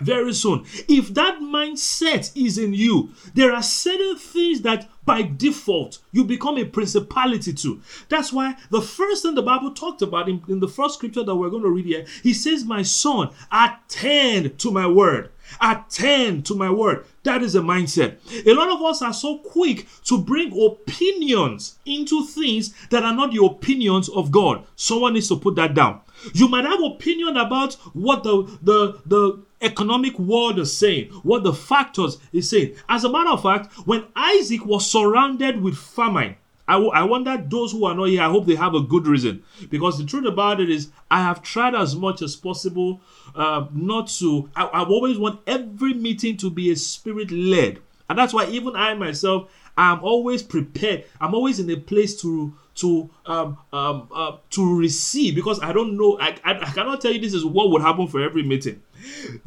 very 0.00 0.32
soon. 0.32 0.64
If 0.88 1.14
that 1.14 1.38
mindset 1.40 2.32
is 2.34 2.58
in 2.58 2.74
you, 2.74 3.10
there 3.34 3.52
are 3.52 3.62
certain 3.62 4.16
things 4.16 4.62
that 4.62 4.88
by 5.04 5.22
default 5.22 5.98
you 6.12 6.24
become 6.24 6.58
a 6.58 6.64
principality 6.64 7.52
to. 7.52 7.80
That's 8.08 8.32
why 8.32 8.56
the 8.70 8.82
first 8.82 9.22
thing 9.22 9.34
the 9.34 9.42
Bible 9.42 9.72
talked 9.72 10.02
about 10.02 10.28
in, 10.28 10.42
in 10.48 10.60
the 10.60 10.68
first 10.68 10.94
scripture 10.94 11.24
that 11.24 11.36
we're 11.36 11.50
going 11.50 11.62
to 11.62 11.70
read 11.70 11.86
here, 11.86 12.06
he 12.22 12.34
says, 12.34 12.64
My 12.64 12.82
son, 12.82 13.30
attend 13.50 14.58
to 14.58 14.70
my 14.70 14.86
word. 14.86 15.30
Attend 15.60 16.46
to 16.46 16.54
my 16.54 16.70
word. 16.70 17.06
That 17.24 17.42
is 17.42 17.54
a 17.54 17.60
mindset. 17.60 18.18
A 18.46 18.52
lot 18.54 18.70
of 18.70 18.82
us 18.82 19.02
are 19.02 19.12
so 19.12 19.38
quick 19.38 19.86
to 20.04 20.18
bring 20.18 20.52
opinions 20.60 21.78
into 21.86 22.24
things 22.26 22.74
that 22.90 23.04
are 23.04 23.14
not 23.14 23.32
the 23.32 23.44
opinions 23.44 24.08
of 24.08 24.30
God. 24.30 24.64
Someone 24.76 25.14
needs 25.14 25.28
to 25.28 25.36
put 25.36 25.54
that 25.56 25.74
down. 25.74 26.00
You 26.34 26.48
might 26.48 26.64
have 26.64 26.82
opinion 26.82 27.36
about 27.36 27.74
what 27.94 28.22
the 28.22 28.42
the 28.62 29.00
the 29.06 29.42
economic 29.60 30.18
world 30.18 30.58
is 30.58 30.76
saying, 30.76 31.08
what 31.22 31.44
the 31.44 31.52
factors 31.52 32.18
is 32.32 32.50
saying. 32.50 32.74
As 32.88 33.04
a 33.04 33.10
matter 33.10 33.30
of 33.30 33.42
fact, 33.42 33.72
when 33.86 34.04
Isaac 34.14 34.66
was 34.66 34.90
surrounded 34.90 35.62
with 35.62 35.76
famine, 35.76 36.36
I, 36.68 36.74
w- 36.74 36.92
I 36.92 37.02
wonder 37.02 37.36
those 37.36 37.72
who 37.72 37.84
are 37.84 37.94
not 37.94 38.04
here, 38.04 38.22
I 38.22 38.30
hope 38.30 38.46
they 38.46 38.54
have 38.54 38.74
a 38.74 38.80
good 38.80 39.06
reason. 39.06 39.42
Because 39.68 39.98
the 39.98 40.04
truth 40.04 40.26
about 40.26 40.60
it 40.60 40.70
is, 40.70 40.90
I 41.10 41.20
have 41.20 41.42
tried 41.42 41.74
as 41.74 41.96
much 41.96 42.22
as 42.22 42.36
possible 42.36 43.00
uh, 43.34 43.66
not 43.72 44.08
to, 44.18 44.48
I, 44.54 44.64
I 44.64 44.84
always 44.84 45.18
want 45.18 45.40
every 45.46 45.94
meeting 45.94 46.36
to 46.38 46.50
be 46.50 46.70
a 46.70 46.76
spirit 46.76 47.30
led. 47.30 47.80
And 48.08 48.18
that's 48.18 48.32
why 48.32 48.46
even 48.46 48.76
I 48.76 48.94
myself, 48.94 49.50
I'm 49.76 50.02
always 50.04 50.42
prepared. 50.42 51.04
I'm 51.20 51.34
always 51.34 51.58
in 51.58 51.70
a 51.70 51.76
place 51.76 52.20
to 52.22 52.54
to 52.74 53.10
um, 53.26 53.58
um, 53.72 54.08
uh, 54.14 54.36
to 54.50 54.78
receive 54.78 55.34
because 55.34 55.60
I 55.60 55.72
don't 55.72 55.96
know. 55.96 56.18
I, 56.20 56.36
I, 56.44 56.58
I 56.58 56.70
cannot 56.72 57.00
tell 57.00 57.12
you 57.12 57.20
this 57.20 57.34
is 57.34 57.44
what 57.44 57.70
would 57.70 57.82
happen 57.82 58.06
for 58.06 58.22
every 58.22 58.42
meeting. 58.42 58.82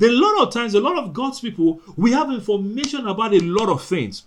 A 0.01 0.07
lot 0.07 0.43
of 0.47 0.53
times, 0.53 0.73
a 0.73 0.79
lot 0.79 0.97
of 0.97 1.13
God's 1.13 1.39
people, 1.39 1.81
we 1.95 2.11
have 2.11 2.29
information 2.31 3.07
about 3.07 3.33
a 3.33 3.39
lot 3.39 3.69
of 3.69 3.83
things 3.83 4.23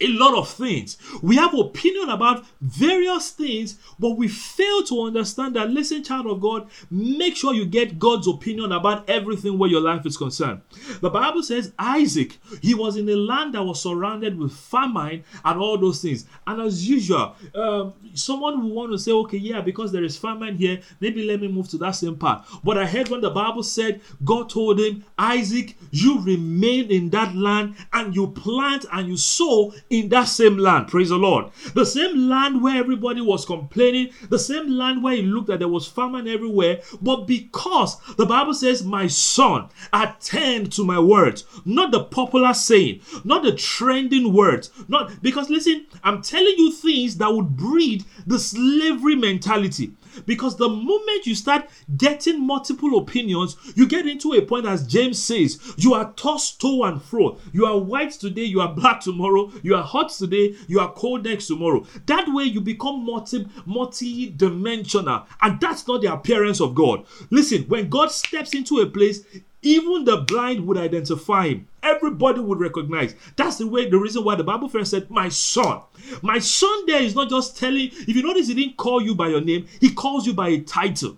a 0.00 0.08
lot 0.08 0.36
of 0.36 0.48
things. 0.48 0.96
We 1.22 1.36
have 1.36 1.54
opinion 1.54 2.08
about 2.08 2.44
various 2.60 3.30
things, 3.30 3.78
but 3.98 4.10
we 4.10 4.28
fail 4.28 4.82
to 4.84 5.02
understand 5.02 5.56
that 5.56 5.70
listen, 5.70 6.02
child 6.02 6.26
of 6.26 6.40
God, 6.40 6.68
make 6.90 7.36
sure 7.36 7.54
you 7.54 7.66
get 7.66 7.98
God's 7.98 8.26
opinion 8.26 8.72
about 8.72 9.08
everything 9.08 9.58
where 9.58 9.70
your 9.70 9.80
life 9.80 10.04
is 10.06 10.16
concerned. 10.16 10.60
The 11.00 11.10
Bible 11.10 11.42
says 11.42 11.72
Isaac, 11.78 12.38
he 12.60 12.74
was 12.74 12.96
in 12.96 13.08
a 13.08 13.16
land 13.16 13.54
that 13.54 13.62
was 13.62 13.82
surrounded 13.82 14.38
with 14.38 14.52
famine 14.52 15.24
and 15.44 15.60
all 15.60 15.78
those 15.78 16.02
things. 16.02 16.26
And 16.46 16.60
as 16.60 16.88
usual, 16.88 17.36
um, 17.54 17.94
someone 18.14 18.62
will 18.62 18.74
want 18.74 18.92
to 18.92 18.98
say, 18.98 19.12
okay, 19.12 19.38
yeah, 19.38 19.60
because 19.60 19.92
there 19.92 20.04
is 20.04 20.16
famine 20.16 20.56
here, 20.56 20.80
maybe 21.00 21.24
let 21.24 21.40
me 21.40 21.48
move 21.48 21.68
to 21.70 21.78
that 21.78 21.92
same 21.92 22.16
part. 22.16 22.44
But 22.62 22.78
I 22.78 22.86
heard 22.86 23.08
when 23.08 23.20
the 23.20 23.30
Bible 23.30 23.62
said, 23.62 24.00
God 24.24 24.50
told 24.50 24.80
him, 24.80 25.04
Isaac, 25.18 25.76
you 25.90 26.20
remain 26.20 26.90
in 26.90 27.10
that 27.10 27.34
land 27.34 27.76
and 27.92 28.14
you 28.14 28.28
plant 28.28 28.86
and 28.92 29.08
you 29.08 29.16
sow 29.16 29.72
in 29.90 30.08
that 30.08 30.24
same 30.24 30.58
land. 30.58 30.88
Praise 30.88 31.10
the 31.10 31.16
Lord. 31.16 31.50
The 31.74 31.84
same 31.84 32.28
land 32.28 32.62
where 32.62 32.76
everybody 32.76 33.20
was 33.20 33.44
complaining, 33.44 34.10
the 34.28 34.38
same 34.38 34.68
land 34.70 35.02
where 35.02 35.14
it 35.14 35.24
looked 35.24 35.48
that 35.48 35.58
there 35.58 35.68
was 35.68 35.86
famine 35.86 36.26
everywhere. 36.26 36.80
But 37.00 37.26
because 37.26 37.98
the 38.16 38.26
Bible 38.26 38.54
says, 38.54 38.82
My 38.84 39.06
son, 39.06 39.68
attend 39.92 40.72
to 40.72 40.84
my 40.84 40.98
words, 40.98 41.44
not 41.64 41.90
the 41.90 42.04
popular 42.04 42.54
saying, 42.54 43.00
not 43.24 43.42
the 43.42 43.52
trending 43.52 44.32
words, 44.32 44.70
not 44.88 45.22
because 45.22 45.50
listen, 45.50 45.86
I'm 46.02 46.22
telling 46.22 46.54
you 46.56 46.72
things 46.72 47.16
that 47.18 47.32
would 47.32 47.56
breed 47.56 48.04
the 48.26 48.38
slavery 48.38 49.16
mentality. 49.16 49.92
Because 50.26 50.56
the 50.56 50.68
moment 50.68 51.26
you 51.26 51.34
start 51.34 51.68
getting 51.96 52.46
multiple 52.46 52.98
opinions, 52.98 53.56
you 53.74 53.86
get 53.86 54.06
into 54.06 54.32
a 54.32 54.42
point, 54.42 54.66
as 54.66 54.86
James 54.86 55.22
says, 55.22 55.60
you 55.76 55.94
are 55.94 56.12
tossed 56.14 56.60
to 56.60 56.84
and 56.84 57.02
fro. 57.02 57.38
You 57.52 57.66
are 57.66 57.78
white 57.78 58.12
today, 58.12 58.44
you 58.44 58.60
are 58.60 58.72
black 58.72 59.00
tomorrow, 59.00 59.50
you 59.62 59.74
are 59.74 59.82
hot 59.82 60.10
today, 60.10 60.54
you 60.68 60.80
are 60.80 60.92
cold 60.92 61.24
next 61.24 61.46
tomorrow. 61.46 61.86
That 62.06 62.28
way 62.28 62.44
you 62.44 62.60
become 62.60 63.04
multi 63.04 63.46
multi-dimensional, 63.66 65.26
and 65.42 65.60
that's 65.60 65.86
not 65.86 66.02
the 66.02 66.12
appearance 66.12 66.60
of 66.60 66.74
God. 66.74 67.04
Listen, 67.30 67.62
when 67.64 67.88
God 67.88 68.10
steps 68.10 68.54
into 68.54 68.80
a 68.80 68.86
place, 68.86 69.24
even 69.64 70.04
the 70.04 70.18
blind 70.18 70.66
would 70.66 70.76
identify 70.76 71.48
him. 71.48 71.68
Everybody 71.82 72.40
would 72.40 72.60
recognize. 72.60 73.14
That's 73.36 73.58
the 73.58 73.66
way, 73.66 73.88
the 73.88 73.98
reason 73.98 74.24
why 74.24 74.36
the 74.36 74.44
Bible 74.44 74.68
first 74.68 74.90
said, 74.90 75.10
My 75.10 75.28
son. 75.28 75.80
My 76.22 76.38
son 76.38 76.86
there 76.86 77.02
is 77.02 77.14
not 77.14 77.30
just 77.30 77.56
telling, 77.56 77.88
if 77.92 78.08
you 78.08 78.22
notice, 78.22 78.48
he 78.48 78.54
didn't 78.54 78.76
call 78.76 79.02
you 79.02 79.14
by 79.14 79.28
your 79.28 79.40
name, 79.40 79.66
he 79.80 79.92
calls 79.92 80.26
you 80.26 80.34
by 80.34 80.48
a 80.48 80.60
title. 80.60 81.16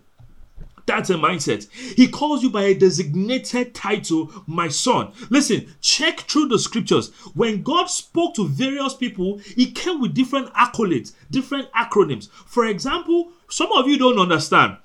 That's 0.86 1.10
a 1.10 1.14
mindset. 1.14 1.68
He 1.72 2.06
calls 2.06 2.44
you 2.44 2.50
by 2.50 2.62
a 2.62 2.74
designated 2.74 3.74
title, 3.74 4.32
my 4.46 4.68
son. 4.68 5.12
Listen, 5.30 5.74
check 5.80 6.20
through 6.20 6.46
the 6.46 6.60
scriptures. 6.60 7.12
When 7.34 7.62
God 7.62 7.86
spoke 7.86 8.36
to 8.36 8.46
various 8.46 8.94
people, 8.94 9.38
he 9.38 9.72
came 9.72 10.00
with 10.00 10.14
different 10.14 10.52
accolades, 10.54 11.12
different 11.28 11.72
acronyms. 11.72 12.30
For 12.46 12.66
example, 12.66 13.32
some 13.48 13.72
of 13.72 13.88
you 13.88 13.98
don't 13.98 14.20
understand. 14.20 14.76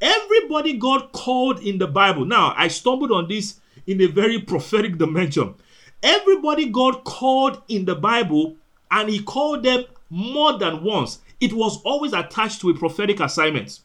Everybody 0.00 0.74
God 0.74 1.12
called 1.12 1.60
in 1.60 1.78
the 1.78 1.86
Bible. 1.86 2.24
Now, 2.24 2.54
I 2.56 2.68
stumbled 2.68 3.12
on 3.12 3.28
this 3.28 3.60
in 3.86 4.00
a 4.00 4.06
very 4.06 4.40
prophetic 4.40 4.98
dimension. 4.98 5.54
Everybody 6.02 6.66
God 6.70 7.04
called 7.04 7.62
in 7.68 7.84
the 7.84 7.94
Bible, 7.94 8.56
and 8.90 9.08
He 9.08 9.22
called 9.22 9.62
them 9.62 9.84
more 10.08 10.58
than 10.58 10.82
once. 10.82 11.20
It 11.40 11.52
was 11.52 11.80
always 11.82 12.12
attached 12.12 12.60
to 12.62 12.70
a 12.70 12.74
prophetic 12.74 13.20
assignment. 13.20 13.80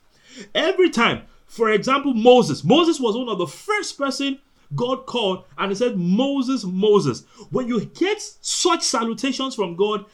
Every 0.53 0.89
time, 0.89 1.24
for 1.48 1.69
example, 1.72 2.13
Moses. 2.13 2.63
Moses 2.63 3.00
was 3.00 3.15
one 3.15 3.29
of 3.29 3.38
the 3.38 3.48
first 3.48 3.98
person 3.98 4.39
God 4.74 5.05
called, 5.05 5.43
and 5.57 5.72
He 5.72 5.75
said, 5.75 5.98
Moses, 5.98 6.63
Moses. 6.63 7.24
When 7.51 7.67
you 7.67 7.86
get 7.86 8.22
such 8.41 8.84
salutations 8.84 9.55
from 9.55 9.75
God, 9.75 10.05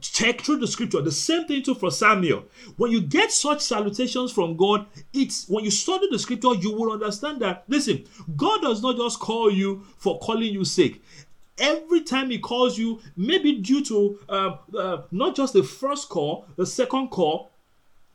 check 0.00 0.40
through 0.40 0.58
the 0.58 0.66
scripture. 0.66 1.00
The 1.00 1.12
same 1.12 1.46
thing 1.46 1.62
too 1.62 1.74
for 1.74 1.90
Samuel. 1.90 2.44
When 2.76 2.90
you 2.90 3.00
get 3.00 3.32
such 3.32 3.60
salutations 3.60 4.32
from 4.32 4.56
God, 4.56 4.86
it's 5.12 5.48
when 5.48 5.64
you 5.64 5.70
study 5.70 6.08
the 6.10 6.18
scripture, 6.18 6.54
you 6.54 6.72
will 6.72 6.92
understand 6.92 7.40
that. 7.40 7.64
Listen, 7.68 8.04
God 8.36 8.62
does 8.62 8.82
not 8.82 8.96
just 8.96 9.20
call 9.20 9.50
you 9.50 9.84
for 9.98 10.18
calling 10.18 10.52
you 10.52 10.64
sick. 10.64 11.00
Every 11.58 12.02
time 12.02 12.30
He 12.30 12.38
calls 12.38 12.78
you, 12.78 13.00
maybe 13.16 13.60
due 13.60 13.84
to 13.84 14.18
uh, 14.28 14.56
uh, 14.76 15.02
not 15.10 15.34
just 15.34 15.54
the 15.54 15.62
first 15.62 16.08
call, 16.08 16.46
the 16.56 16.66
second 16.66 17.08
call, 17.08 17.50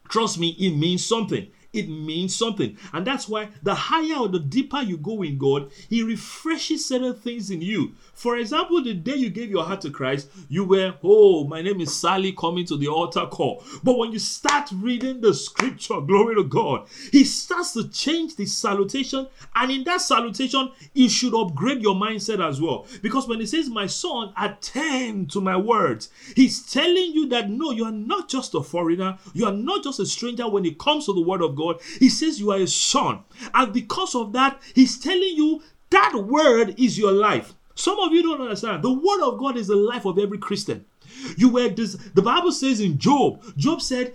trust 0.10 0.40
me, 0.40 0.50
it 0.60 0.76
means 0.76 1.06
something 1.06 1.48
it 1.74 1.88
means 1.88 2.36
something. 2.36 2.78
And 2.92 3.08
that's 3.08 3.30
why 3.30 3.50
the 3.64 3.74
higher 3.74 4.20
or 4.20 4.28
the 4.28 4.40
deeper 4.40 4.82
you 4.82 4.98
go 4.98 5.22
in 5.24 5.38
God, 5.38 5.72
He 5.90 6.04
refreshes 6.04 6.86
certain 6.86 7.14
things 7.16 7.50
in 7.50 7.62
you. 7.62 7.96
For 8.14 8.38
example, 8.38 8.84
the 8.84 8.94
day 8.94 9.16
you 9.16 9.30
gave 9.30 9.50
your 9.50 9.64
heart 9.64 9.82
to 9.82 9.90
Christ, 9.90 10.30
you 10.50 10.66
were, 10.66 10.96
oh, 11.02 11.46
my 11.46 11.62
name 11.62 11.80
is 11.80 11.96
Sally 11.96 12.34
coming 12.34 12.66
to 12.66 12.78
the 12.78 12.90
altar 12.90 13.26
call. 13.26 13.64
But 13.84 13.98
when 13.98 14.12
you 14.12 14.20
start 14.20 14.70
reading 14.74 15.22
the 15.22 15.34
scripture, 15.34 16.02
glory 16.06 16.36
to 16.36 16.44
God, 16.44 16.88
He 17.12 17.24
starts 17.24 17.72
to 17.74 17.88
change 17.88 18.36
the 18.36 18.46
salutation. 18.46 19.28
And 19.56 19.72
in 19.72 19.86
that 19.86 20.02
salutation, 20.02 20.72
He 20.94 21.08
should 21.08 21.34
upgrade 21.34 21.82
your 21.82 21.96
mindset 21.96 22.46
as 22.46 22.60
well. 22.60 22.86
Because 23.02 23.30
when 23.30 23.40
He 23.40 23.46
says, 23.46 23.70
My 23.70 23.88
son, 23.88 24.34
attend 24.38 25.32
to 25.32 25.40
my 25.40 25.56
words, 25.56 26.10
He's 26.36 26.70
telling 26.70 27.14
you 27.14 27.30
that 27.30 27.50
no, 27.50 27.72
you 27.72 27.86
are 27.86 27.92
not 27.94 28.28
just 28.28 28.56
a 28.56 28.62
foreigner, 28.62 29.18
you 29.34 29.46
are 29.46 29.54
not 29.54 29.86
just 29.86 30.02
a 30.02 30.06
stranger 30.06 30.50
when 30.50 30.66
it 30.66 30.78
comes 30.78 31.06
to 31.06 31.14
the 31.14 31.22
word 31.22 31.42
of 31.42 31.56
God 31.56 31.61
God, 31.62 31.82
He 32.00 32.10
says 32.10 32.40
you 32.40 32.52
are 32.52 32.60
a 32.60 32.68
son. 32.68 33.20
And 33.54 33.74
because 33.74 34.16
of 34.16 34.34
that, 34.34 34.60
He's 34.74 35.00
telling 35.00 35.36
you 35.36 35.62
that 35.90 36.14
word 36.16 36.76
is 36.78 36.98
your 36.98 37.12
life. 37.12 37.54
Some 37.76 38.00
of 38.00 38.12
you 38.12 38.24
don't 38.24 38.42
understand. 38.42 38.84
The 38.84 38.92
word 38.92 39.22
of 39.22 39.40
God 39.40 39.58
is 39.58 39.68
the 39.68 39.76
life 39.76 40.06
of 40.06 40.20
every 40.20 40.38
Christian. 40.38 40.86
You 41.38 41.50
were 41.50 41.70
this, 41.70 41.96
the 42.14 42.22
Bible 42.22 42.52
says 42.52 42.80
in 42.80 42.98
Job, 42.98 43.44
Job 43.58 43.82
said, 43.82 44.14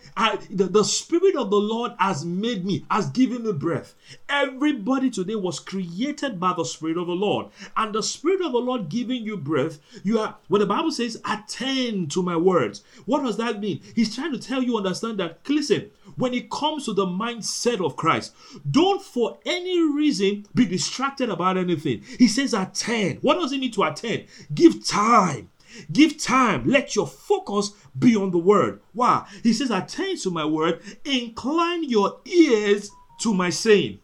the, 0.51 0.65
the 0.65 0.85
Spirit 0.85 1.37
of 1.37 1.51
the 1.51 1.57
Lord 1.57 1.93
has 1.99 2.25
made 2.25 2.65
me, 2.65 2.85
has 2.91 3.11
given 3.11 3.45
me 3.45 3.53
breath. 3.53 3.95
Everybody 4.29 5.11
today 5.11 5.35
was 5.35 5.61
created 5.61 6.39
by 6.41 6.53
the 6.55 6.65
Spirit 6.65 6.97
of 6.97 7.07
the 7.07 7.13
Lord. 7.13 7.47
And 7.77 7.95
the 7.95 8.03
Spirit 8.03 8.43
of 8.43 8.53
the 8.53 8.59
Lord 8.59 8.89
giving 8.89 9.25
you 9.25 9.37
breath, 9.37 9.79
you 10.03 10.19
are, 10.19 10.37
when 10.49 10.61
the 10.61 10.67
Bible 10.67 10.91
says, 10.91 11.21
attend 11.25 12.11
to 12.13 12.23
my 12.23 12.37
words, 12.37 12.83
what 13.05 13.23
does 13.23 13.37
that 13.37 13.61
mean? 13.61 13.81
He's 13.95 14.15
trying 14.15 14.33
to 14.33 14.39
tell 14.39 14.63
you, 14.63 14.77
understand 14.77 15.19
that, 15.21 15.41
listen, 15.49 15.91
when 16.17 16.35
it 16.35 16.51
comes 16.51 16.85
to 16.87 16.93
the 16.93 17.07
mindset 17.07 17.85
of 17.85 17.97
Christ, 17.97 18.35
don't 18.71 19.03
for 19.03 19.39
any 19.45 19.81
reason 19.81 20.47
be 20.55 20.65
distracted 20.65 21.29
about 21.29 21.57
anything. 21.57 22.03
He 22.19 22.29
says, 22.29 22.55
attend. 22.55 23.23
What 23.23 23.35
does 23.35 23.53
it 23.53 23.61
mean 23.61 23.73
to 23.73 23.85
attend? 23.85 24.27
Give 24.55 24.85
time 24.87 25.51
Give 25.93 26.19
time. 26.19 26.67
Let 26.67 26.95
your 26.95 27.07
focus 27.07 27.73
be 27.99 28.17
on 28.17 28.31
the 28.31 28.39
word. 28.39 28.81
Why? 28.93 29.27
He 29.43 29.53
says, 29.53 29.71
Attend 29.71 30.19
to 30.23 30.31
my 30.31 30.45
word, 30.45 30.81
incline 31.05 31.85
your 31.85 32.21
ears 32.25 32.91
to 33.21 33.35
my 33.35 33.51
saying. 33.51 34.01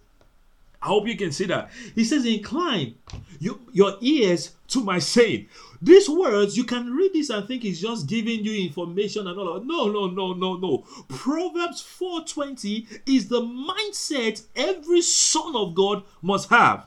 I 0.80 0.86
hope 0.86 1.06
you 1.06 1.16
can 1.16 1.30
see 1.30 1.44
that. 1.46 1.70
He 1.94 2.04
says, 2.04 2.26
Incline 2.26 2.96
you, 3.38 3.60
your 3.72 3.96
ears 4.00 4.52
to 4.68 4.82
my 4.82 4.98
saying. 4.98 5.48
These 5.80 6.08
words, 6.08 6.56
you 6.56 6.62
can 6.62 6.94
read 6.94 7.12
this 7.12 7.30
and 7.30 7.46
think 7.46 7.62
he's 7.62 7.80
just 7.80 8.06
giving 8.06 8.44
you 8.44 8.64
information 8.64 9.26
and 9.26 9.38
all 9.38 9.56
of 9.56 9.66
No, 9.66 9.88
no, 9.88 10.06
no, 10.06 10.32
no, 10.32 10.56
no. 10.56 10.84
Proverbs 11.08 11.82
4:20 11.82 12.86
is 13.04 13.28
the 13.28 13.40
mindset 13.40 14.44
every 14.54 15.02
son 15.02 15.56
of 15.56 15.74
God 15.74 16.04
must 16.22 16.48
have. 16.50 16.86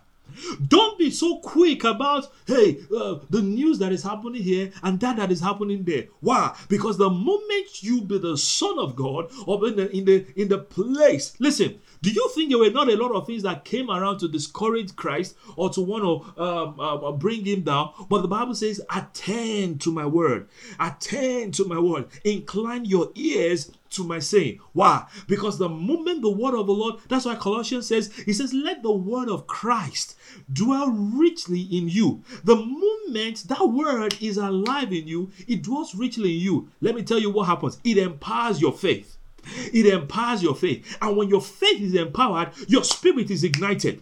Don't 0.67 0.97
be 0.97 1.09
so 1.09 1.39
quick 1.39 1.83
about, 1.83 2.31
hey, 2.45 2.81
uh, 2.95 3.19
the 3.29 3.41
news 3.41 3.79
that 3.79 3.91
is 3.91 4.03
happening 4.03 4.41
here 4.41 4.71
and 4.83 4.99
that 4.99 5.17
that 5.17 5.31
is 5.31 5.41
happening 5.41 5.83
there. 5.83 6.05
Why? 6.19 6.55
Because 6.69 6.97
the 6.97 7.09
moment 7.09 7.83
you 7.83 8.01
be 8.01 8.17
the 8.17 8.37
son 8.37 8.79
of 8.79 8.95
God 8.95 9.31
or 9.45 9.67
in 9.67 9.75
the 9.75 9.95
in 9.95 10.05
the 10.05 10.25
in 10.35 10.47
the 10.47 10.59
place, 10.59 11.35
listen. 11.39 11.79
Do 12.01 12.11
you 12.11 12.29
think 12.35 12.49
there 12.49 12.59
were 12.59 12.69
not 12.69 12.87
a 12.87 12.95
lot 12.95 13.13
of 13.13 13.25
things 13.25 13.41
that 13.43 13.65
came 13.65 13.89
around 13.89 14.19
to 14.19 14.27
discourage 14.27 14.95
Christ 14.95 15.35
or 15.55 15.71
to 15.71 15.81
want 15.81 16.03
to 16.03 16.43
um, 16.43 16.79
uh, 16.79 17.11
bring 17.13 17.43
him 17.43 17.61
down? 17.61 17.93
But 18.09 18.21
the 18.21 18.27
Bible 18.27 18.53
says, 18.53 18.79
"Attend 18.93 19.81
to 19.81 19.91
my 19.91 20.05
word. 20.05 20.47
Attend 20.79 21.55
to 21.55 21.65
my 21.65 21.79
word. 21.79 22.07
Incline 22.23 22.85
your 22.85 23.09
ears 23.15 23.71
to 23.95 24.03
my 24.03 24.19
saying. 24.19 24.59
Why? 24.73 25.05
Because 25.27 25.57
the 25.57 25.69
moment 25.69 26.21
the 26.21 26.29
word 26.29 26.53
of 26.53 26.67
the 26.67 26.73
Lord, 26.73 26.95
that's 27.09 27.25
why 27.25 27.35
Colossians 27.35 27.87
says, 27.87 28.13
He 28.25 28.33
says, 28.33 28.53
Let 28.53 28.83
the 28.83 28.91
word 28.91 29.29
of 29.29 29.47
Christ 29.47 30.17
dwell 30.51 30.89
richly 30.89 31.61
in 31.61 31.89
you. 31.89 32.23
The 32.43 32.55
moment 32.55 33.47
that 33.47 33.69
word 33.69 34.15
is 34.21 34.37
alive 34.37 34.91
in 34.91 35.07
you, 35.07 35.31
it 35.47 35.63
dwells 35.63 35.95
richly 35.95 36.35
in 36.35 36.41
you. 36.41 36.69
Let 36.81 36.95
me 36.95 37.03
tell 37.03 37.19
you 37.19 37.29
what 37.29 37.47
happens 37.47 37.79
it 37.83 37.97
empowers 37.97 38.61
your 38.61 38.73
faith. 38.73 39.17
It 39.73 39.85
empowers 39.85 40.41
your 40.41 40.55
faith. 40.55 40.97
And 41.01 41.15
when 41.15 41.29
your 41.29 41.41
faith 41.41 41.81
is 41.81 41.93
empowered, 41.93 42.49
your 42.67 42.83
spirit 42.83 43.29
is 43.29 43.43
ignited. 43.43 44.01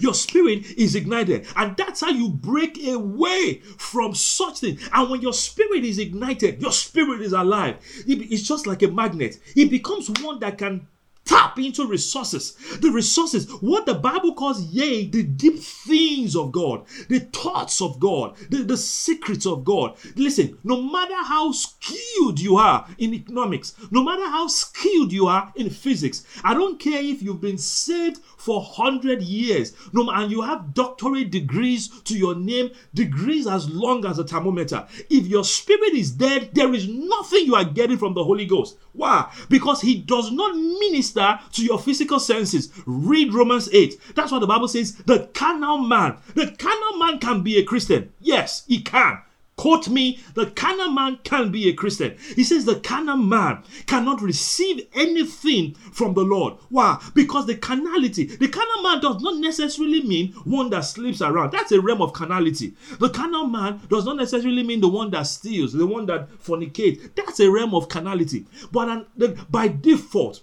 Your 0.00 0.14
spirit 0.14 0.66
is 0.76 0.94
ignited, 0.94 1.46
and 1.56 1.76
that's 1.76 2.02
how 2.02 2.10
you 2.10 2.28
break 2.28 2.86
away 2.86 3.62
from 3.78 4.14
such 4.14 4.58
things. 4.58 4.86
And 4.92 5.08
when 5.10 5.22
your 5.22 5.32
spirit 5.32 5.84
is 5.84 5.98
ignited, 5.98 6.60
your 6.60 6.72
spirit 6.72 7.22
is 7.22 7.32
alive. 7.32 7.76
It's 8.06 8.46
just 8.46 8.66
like 8.66 8.82
a 8.82 8.88
magnet, 8.88 9.38
it 9.56 9.70
becomes 9.70 10.10
one 10.22 10.38
that 10.40 10.58
can 10.58 10.86
tap 11.24 11.58
into 11.58 11.86
resources. 11.86 12.56
The 12.80 12.90
resources, 12.90 13.50
what 13.60 13.86
the 13.86 13.94
Bible 13.94 14.34
calls, 14.34 14.62
yea, 14.62 15.06
the 15.06 15.22
deep 15.22 15.60
things 15.60 16.34
of 16.34 16.52
God, 16.52 16.86
the 17.08 17.20
thoughts 17.20 17.80
of 17.80 18.00
God, 18.00 18.36
the, 18.50 18.58
the 18.58 18.76
secrets 18.76 19.46
of 19.46 19.64
God. 19.64 19.96
Listen, 20.16 20.58
no 20.64 20.80
matter 20.82 21.14
how 21.16 21.52
skilled 21.52 22.40
you 22.40 22.56
are 22.56 22.86
in 22.98 23.14
economics, 23.14 23.74
no 23.90 24.02
matter 24.02 24.24
how 24.24 24.46
skilled 24.48 25.12
you 25.12 25.26
are 25.26 25.52
in 25.56 25.70
physics, 25.70 26.24
I 26.42 26.54
don't 26.54 26.80
care 26.80 27.02
if 27.02 27.22
you've 27.22 27.40
been 27.40 27.58
saved 27.58 28.18
for 28.36 28.60
100 28.60 29.22
years, 29.22 29.74
no, 29.92 30.10
and 30.10 30.30
you 30.30 30.40
have 30.40 30.74
doctorate 30.74 31.30
degrees 31.30 31.88
to 32.02 32.16
your 32.16 32.34
name, 32.34 32.70
degrees 32.94 33.46
as 33.46 33.68
long 33.68 34.04
as 34.06 34.18
a 34.18 34.24
thermometer. 34.24 34.86
If 35.10 35.26
your 35.26 35.44
spirit 35.44 35.94
is 35.94 36.10
dead, 36.10 36.50
there 36.54 36.72
is 36.72 36.88
nothing 36.88 37.46
you 37.46 37.54
are 37.54 37.64
getting 37.64 37.98
from 37.98 38.14
the 38.14 38.24
Holy 38.24 38.46
Ghost. 38.46 38.78
Why? 38.92 39.30
Because 39.48 39.80
He 39.80 39.98
does 39.98 40.32
not 40.32 40.56
minister 40.56 41.09
to 41.14 41.64
your 41.64 41.78
physical 41.78 42.20
senses. 42.20 42.70
Read 42.86 43.32
Romans 43.32 43.68
8. 43.72 44.14
That's 44.14 44.32
what 44.32 44.40
the 44.40 44.46
Bible 44.46 44.68
says. 44.68 44.94
The 44.96 45.28
carnal 45.34 45.78
man, 45.78 46.16
the 46.34 46.54
carnal 46.58 46.98
man 46.98 47.18
can 47.18 47.42
be 47.42 47.58
a 47.58 47.64
Christian. 47.64 48.12
Yes, 48.20 48.64
he 48.66 48.82
can. 48.82 49.20
Quote 49.56 49.90
me, 49.90 50.18
the 50.32 50.46
carnal 50.46 50.90
man 50.90 51.18
can 51.22 51.52
be 51.52 51.68
a 51.68 51.74
Christian. 51.74 52.16
He 52.34 52.44
says 52.44 52.64
the 52.64 52.80
carnal 52.80 53.18
man 53.18 53.62
cannot 53.84 54.22
receive 54.22 54.88
anything 54.94 55.74
from 55.74 56.14
the 56.14 56.22
Lord. 56.22 56.54
Why? 56.70 56.98
Because 57.14 57.44
the 57.44 57.56
carnality, 57.56 58.24
the 58.24 58.48
carnal 58.48 58.82
man 58.82 59.02
does 59.02 59.20
not 59.20 59.36
necessarily 59.36 60.02
mean 60.02 60.32
one 60.44 60.70
that 60.70 60.86
sleeps 60.86 61.20
around. 61.20 61.50
That's 61.50 61.72
a 61.72 61.80
realm 61.82 62.00
of 62.00 62.14
carnality. 62.14 62.74
The 62.98 63.10
carnal 63.10 63.48
man 63.48 63.82
does 63.90 64.06
not 64.06 64.16
necessarily 64.16 64.62
mean 64.62 64.80
the 64.80 64.88
one 64.88 65.10
that 65.10 65.24
steals, 65.24 65.74
the 65.74 65.86
one 65.86 66.06
that 66.06 66.30
fornicates. 66.42 67.14
That's 67.14 67.40
a 67.40 67.50
realm 67.50 67.74
of 67.74 67.90
carnality. 67.90 68.46
But 68.72 69.08
by 69.52 69.68
default, 69.68 70.40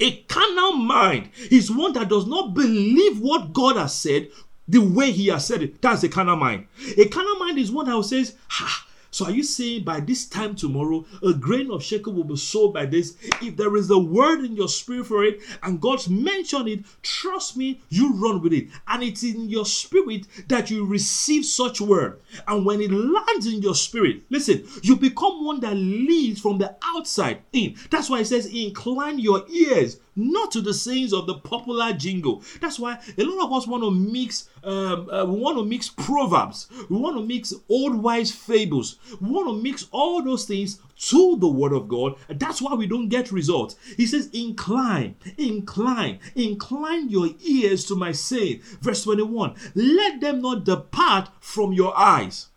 A 0.00 0.16
carnal 0.22 0.72
mind 0.72 1.30
is 1.50 1.70
one 1.70 1.92
that 1.92 2.08
does 2.08 2.26
not 2.26 2.54
believe 2.54 3.20
what 3.20 3.52
God 3.52 3.76
has 3.76 3.94
said 3.94 4.28
the 4.66 4.78
way 4.78 5.12
He 5.12 5.28
has 5.28 5.46
said 5.46 5.62
it. 5.62 5.80
That's 5.80 6.02
a 6.02 6.08
carnal 6.08 6.36
mind. 6.36 6.66
A 6.96 7.08
carnal 7.08 7.36
mind 7.36 7.58
is 7.58 7.70
one 7.70 7.86
that 7.86 8.02
says, 8.04 8.34
Ha, 8.48 8.86
so 9.14 9.26
are 9.26 9.30
you 9.30 9.44
saying 9.44 9.84
by 9.84 10.00
this 10.00 10.26
time 10.26 10.56
tomorrow, 10.56 11.04
a 11.22 11.32
grain 11.32 11.70
of 11.70 11.84
shekel 11.84 12.12
will 12.12 12.24
be 12.24 12.34
sold 12.34 12.74
by 12.74 12.86
this? 12.86 13.16
If 13.40 13.56
there 13.56 13.76
is 13.76 13.88
a 13.88 13.96
word 13.96 14.44
in 14.44 14.56
your 14.56 14.66
spirit 14.66 15.06
for 15.06 15.22
it 15.24 15.38
and 15.62 15.80
God's 15.80 16.08
mentioned 16.08 16.68
it, 16.68 16.84
trust 17.00 17.56
me, 17.56 17.80
you 17.90 18.14
run 18.14 18.42
with 18.42 18.52
it. 18.52 18.70
And 18.88 19.04
it's 19.04 19.22
in 19.22 19.48
your 19.48 19.66
spirit 19.66 20.26
that 20.48 20.68
you 20.68 20.84
receive 20.84 21.44
such 21.44 21.80
word. 21.80 22.20
And 22.48 22.66
when 22.66 22.80
it 22.80 22.90
lands 22.90 23.46
in 23.46 23.62
your 23.62 23.76
spirit, 23.76 24.22
listen, 24.30 24.66
you 24.82 24.96
become 24.96 25.44
one 25.44 25.60
that 25.60 25.76
leads 25.76 26.40
from 26.40 26.58
the 26.58 26.74
outside 26.82 27.38
in. 27.52 27.76
That's 27.90 28.10
why 28.10 28.18
it 28.18 28.24
says, 28.24 28.46
incline 28.46 29.20
your 29.20 29.48
ears 29.48 29.98
not 30.16 30.50
to 30.52 30.60
the 30.60 30.74
sayings 30.74 31.12
of 31.12 31.26
the 31.26 31.34
popular 31.34 31.92
jingle. 31.92 32.42
That's 32.60 32.78
why 32.78 32.98
a 33.18 33.24
lot 33.24 33.46
of 33.46 33.52
us 33.52 33.66
want 33.66 33.82
to 33.82 33.90
mix, 33.90 34.48
um, 34.62 35.08
uh, 35.10 35.24
we 35.24 35.38
want 35.38 35.58
to 35.58 35.64
mix 35.64 35.88
proverbs, 35.88 36.68
we 36.88 36.96
want 36.96 37.16
to 37.16 37.22
mix 37.22 37.52
old 37.68 38.02
wise 38.02 38.30
fables, 38.30 38.98
we 39.20 39.30
want 39.30 39.48
to 39.48 39.62
mix 39.62 39.86
all 39.90 40.22
those 40.22 40.44
things 40.44 40.80
to 40.96 41.36
the 41.38 41.48
word 41.48 41.72
of 41.72 41.88
God. 41.88 42.14
That's 42.28 42.62
why 42.62 42.74
we 42.74 42.86
don't 42.86 43.08
get 43.08 43.32
results. 43.32 43.76
He 43.96 44.06
says, 44.06 44.28
Incline, 44.32 45.16
incline, 45.36 46.20
incline 46.34 47.08
your 47.08 47.30
ears 47.44 47.84
to 47.86 47.96
my 47.96 48.12
saying. 48.12 48.60
Verse 48.80 49.04
21 49.04 49.54
Let 49.74 50.20
them 50.20 50.40
not 50.42 50.64
depart 50.64 51.30
from 51.40 51.72
your 51.72 51.96
eyes. 51.98 52.48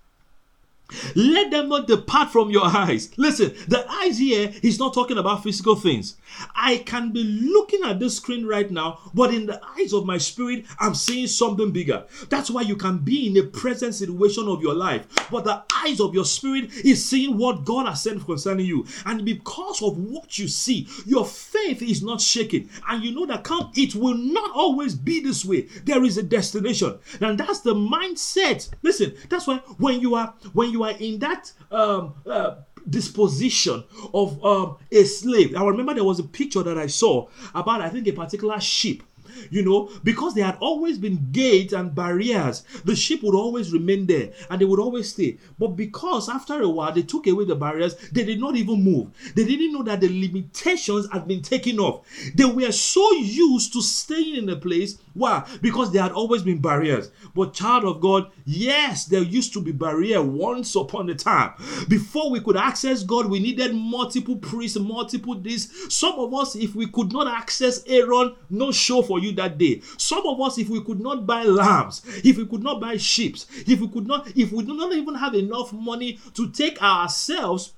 Let 1.15 1.51
them 1.51 1.69
not 1.69 1.87
depart 1.87 2.31
from 2.31 2.49
your 2.49 2.65
eyes. 2.65 3.11
Listen, 3.17 3.53
the 3.67 3.85
eyes 3.89 4.17
here, 4.17 4.53
he's 4.61 4.79
not 4.79 4.93
talking 4.93 5.17
about 5.17 5.43
physical 5.43 5.75
things. 5.75 6.15
I 6.55 6.77
can 6.77 7.11
be 7.11 7.23
looking 7.23 7.83
at 7.83 7.99
this 7.99 8.17
screen 8.17 8.45
right 8.45 8.69
now, 8.69 8.99
but 9.13 9.33
in 9.33 9.45
the 9.45 9.61
eyes 9.77 9.93
of 9.93 10.05
my 10.05 10.17
spirit, 10.17 10.65
I'm 10.79 10.95
seeing 10.95 11.27
something 11.27 11.71
bigger. 11.71 12.05
That's 12.29 12.49
why 12.49 12.61
you 12.61 12.75
can 12.75 12.99
be 12.99 13.27
in 13.27 13.37
a 13.37 13.43
present 13.43 13.95
situation 13.95 14.47
of 14.47 14.61
your 14.61 14.73
life, 14.75 15.05
but 15.31 15.43
the 15.43 15.63
eyes 15.83 15.99
of 15.99 16.13
your 16.13 16.25
spirit 16.25 16.73
is 16.85 17.05
seeing 17.05 17.37
what 17.37 17.65
God 17.65 17.87
has 17.87 18.03
sent 18.03 18.25
concerning 18.25 18.65
you. 18.65 18.85
And 19.05 19.25
because 19.25 19.81
of 19.81 19.97
what 19.97 20.37
you 20.37 20.47
see, 20.47 20.87
your 21.05 21.25
faith 21.25 21.81
is 21.81 22.03
not 22.03 22.21
shaken. 22.21 22.69
And 22.87 23.03
you 23.03 23.13
know 23.13 23.25
that 23.25 23.43
come, 23.43 23.71
it 23.75 23.95
will 23.95 24.17
not 24.17 24.51
always 24.51 24.95
be 24.95 25.21
this 25.21 25.45
way. 25.45 25.61
There 25.83 26.03
is 26.03 26.17
a 26.17 26.23
destination. 26.23 26.99
And 27.21 27.37
that's 27.37 27.61
the 27.61 27.73
mindset. 27.73 28.69
Listen, 28.81 29.15
that's 29.29 29.47
why 29.47 29.57
when 29.77 29.99
you 29.99 30.15
are 30.15 30.33
when 30.53 30.71
you 30.71 30.76
are 30.83 30.91
in 30.99 31.19
that 31.19 31.51
um 31.71 32.13
uh, 32.25 32.55
disposition 32.89 33.83
of 34.13 34.43
um, 34.45 34.77
a 34.91 35.03
slave. 35.03 35.55
I 35.55 35.63
remember 35.65 35.93
there 35.93 36.03
was 36.03 36.19
a 36.19 36.23
picture 36.23 36.63
that 36.63 36.77
I 36.77 36.87
saw 36.87 37.27
about, 37.53 37.81
I 37.81 37.89
think, 37.89 38.07
a 38.07 38.13
particular 38.13 38.59
sheep 38.61 39.03
you 39.49 39.63
know, 39.63 39.89
because 40.03 40.33
there 40.33 40.45
had 40.45 40.57
always 40.59 40.97
been 40.97 41.29
gates 41.31 41.73
and 41.73 41.93
barriers, 41.93 42.63
the 42.85 42.95
sheep 42.95 43.23
would 43.23 43.35
always 43.35 43.71
remain 43.71 44.05
there 44.05 44.31
and 44.49 44.61
they 44.61 44.65
would 44.65 44.79
always 44.79 45.11
stay. 45.11 45.37
But 45.59 45.69
because 45.69 46.29
after 46.29 46.61
a 46.61 46.69
while 46.69 46.91
they 46.91 47.03
took 47.03 47.27
away 47.27 47.45
the 47.45 47.55
barriers, 47.55 47.95
they 48.11 48.23
did 48.23 48.39
not 48.39 48.55
even 48.55 48.83
move. 48.83 49.07
They 49.35 49.45
didn't 49.45 49.73
know 49.73 49.83
that 49.83 50.01
the 50.01 50.09
limitations 50.09 51.07
had 51.11 51.27
been 51.27 51.41
taken 51.41 51.79
off. 51.79 52.05
They 52.35 52.45
were 52.45 52.71
so 52.71 53.11
used 53.13 53.73
to 53.73 53.81
staying 53.81 54.35
in 54.35 54.49
a 54.49 54.55
place. 54.55 54.97
Why? 55.13 55.47
Because 55.61 55.91
there 55.91 56.03
had 56.03 56.11
always 56.11 56.43
been 56.43 56.61
barriers. 56.61 57.11
But 57.33 57.53
child 57.53 57.85
of 57.85 58.01
God, 58.01 58.31
yes, 58.45 59.05
there 59.05 59.21
used 59.21 59.53
to 59.53 59.61
be 59.61 59.71
barrier 59.71 60.21
once 60.21 60.75
upon 60.75 61.09
a 61.09 61.15
time. 61.15 61.53
Before 61.87 62.29
we 62.29 62.39
could 62.39 62.57
access 62.57 63.03
God, 63.03 63.27
we 63.27 63.39
needed 63.39 63.73
multiple 63.73 64.35
priests, 64.35 64.77
multiple 64.77 65.35
this. 65.35 65.71
Some 65.89 66.19
of 66.19 66.33
us, 66.33 66.55
if 66.55 66.75
we 66.75 66.87
could 66.87 67.11
not 67.11 67.27
access 67.27 67.83
Aaron, 67.87 68.35
no 68.49 68.71
show 68.71 69.01
for 69.01 69.19
you 69.19 69.26
you 69.27 69.33
that 69.33 69.57
day. 69.57 69.81
Some 69.97 70.25
of 70.25 70.39
us, 70.41 70.57
if 70.57 70.69
we 70.69 70.83
could 70.83 70.99
not 70.99 71.25
buy 71.25 71.43
lambs, 71.43 72.01
if 72.23 72.37
we 72.37 72.45
could 72.45 72.63
not 72.63 72.81
buy 72.81 72.97
sheep, 72.97 73.37
if 73.67 73.79
we 73.79 73.87
could 73.87 74.07
not, 74.07 74.27
if 74.35 74.51
we 74.51 74.63
do 74.63 74.75
not 74.75 74.93
even 74.93 75.15
have 75.15 75.35
enough 75.35 75.73
money 75.73 76.19
to 76.33 76.49
take 76.49 76.81
ourselves 76.81 77.73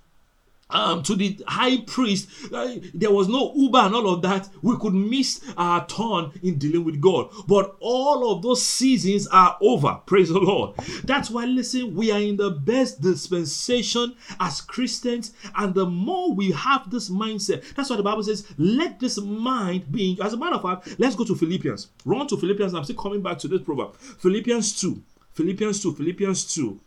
um, 0.70 1.04
to 1.04 1.16
the 1.16 1.40
high 1.48 1.78
priest, 1.78 2.30
uh, 2.54 2.76
there 2.94 3.12
was 3.12 3.28
no 3.28 3.54
Uber 3.56 3.80
and 3.80 3.96
all 3.96 4.14
of 4.14 4.22
that. 4.22 4.50
We 4.62 4.78
could 4.78 4.94
miss 4.94 5.42
our 5.58 5.86
turn 5.88 6.32
in 6.44 6.58
dealing 6.58 6.84
with 6.84 7.02
God. 7.02 7.30
But 7.48 7.76
all 7.80 8.32
of 8.32 8.42
those 8.42 8.64
seasons 8.64 9.28
are 9.28 9.58
over. 9.62 10.00
Praise 10.06 10.30
the 10.30 10.40
Lord. 10.40 10.76
That's 11.04 11.30
why, 11.30 11.46
listen, 11.46 11.96
we 11.96 12.12
are 12.12 12.20
in 12.20 12.38
the 12.38 12.52
best 12.52 13.02
dispensation 13.02 14.16
as 14.40 14.62
Christians. 14.62 15.34
And 15.56 15.74
the 15.74 15.86
more 15.86 16.34
we 16.34 16.52
have 16.52 16.90
this 16.90 17.10
mindset, 17.10 17.64
that's 17.76 17.90
why 17.90 17.98
the 17.98 18.04
Bible 18.04 18.24
says, 18.24 18.48
let 18.58 19.00
this 19.00 19.20
mind 19.20 19.92
be. 19.92 20.20
As 20.22 20.34
a 20.34 20.38
matter 20.38 20.56
of 20.56 20.62
fact, 20.62 21.00
let's 21.00 21.16
go 21.16 21.24
to 21.26 21.36
Philippians. 21.36 21.88
Run 22.06 22.28
to 22.28 22.38
Philippians. 22.38 22.74
I'm 22.74 22.84
still 22.84 22.96
coming 22.96 23.22
back 23.22 23.40
to 23.40 23.48
this 23.48 23.62
proverb. 23.62 23.96
Philippians 23.96 24.80
2. 24.80 25.02
Philippians 25.34 25.82
2. 25.82 25.94
Philippians 25.96 26.54
2. 26.54 26.80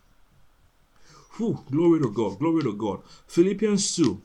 Whew, 1.36 1.64
glory 1.70 2.00
to 2.00 2.10
God, 2.10 2.38
glory 2.38 2.62
to 2.62 2.74
God. 2.74 3.02
Philippians 3.26 3.96
2. 3.96 4.20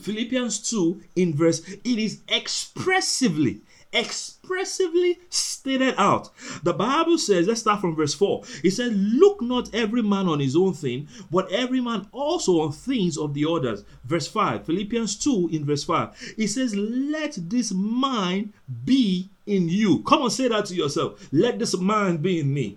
Philippians 0.00 0.68
2 0.70 1.00
in 1.14 1.32
verse, 1.32 1.60
it 1.68 1.98
is 1.98 2.20
expressively, 2.28 3.60
expressively 3.92 5.20
stated 5.30 5.94
out. 5.96 6.30
The 6.64 6.72
Bible 6.72 7.18
says, 7.18 7.46
let's 7.46 7.60
start 7.60 7.80
from 7.80 7.94
verse 7.94 8.14
4. 8.14 8.42
It 8.64 8.72
says, 8.72 8.92
Look 8.92 9.40
not 9.40 9.72
every 9.72 10.02
man 10.02 10.26
on 10.26 10.40
his 10.40 10.56
own 10.56 10.74
thing, 10.74 11.06
but 11.30 11.50
every 11.52 11.80
man 11.80 12.08
also 12.10 12.60
on 12.62 12.72
things 12.72 13.16
of 13.16 13.32
the 13.32 13.46
others. 13.48 13.84
Verse 14.04 14.26
5, 14.26 14.66
Philippians 14.66 15.16
2 15.16 15.50
in 15.52 15.64
verse 15.64 15.84
5. 15.84 16.34
It 16.36 16.48
says, 16.48 16.74
Let 16.74 17.38
this 17.48 17.72
mind 17.72 18.52
be 18.84 19.30
in 19.46 19.68
you. 19.68 20.02
Come 20.02 20.22
on, 20.22 20.30
say 20.30 20.48
that 20.48 20.66
to 20.66 20.74
yourself. 20.74 21.28
Let 21.30 21.60
this 21.60 21.76
mind 21.76 22.22
be 22.22 22.40
in 22.40 22.52
me. 22.52 22.74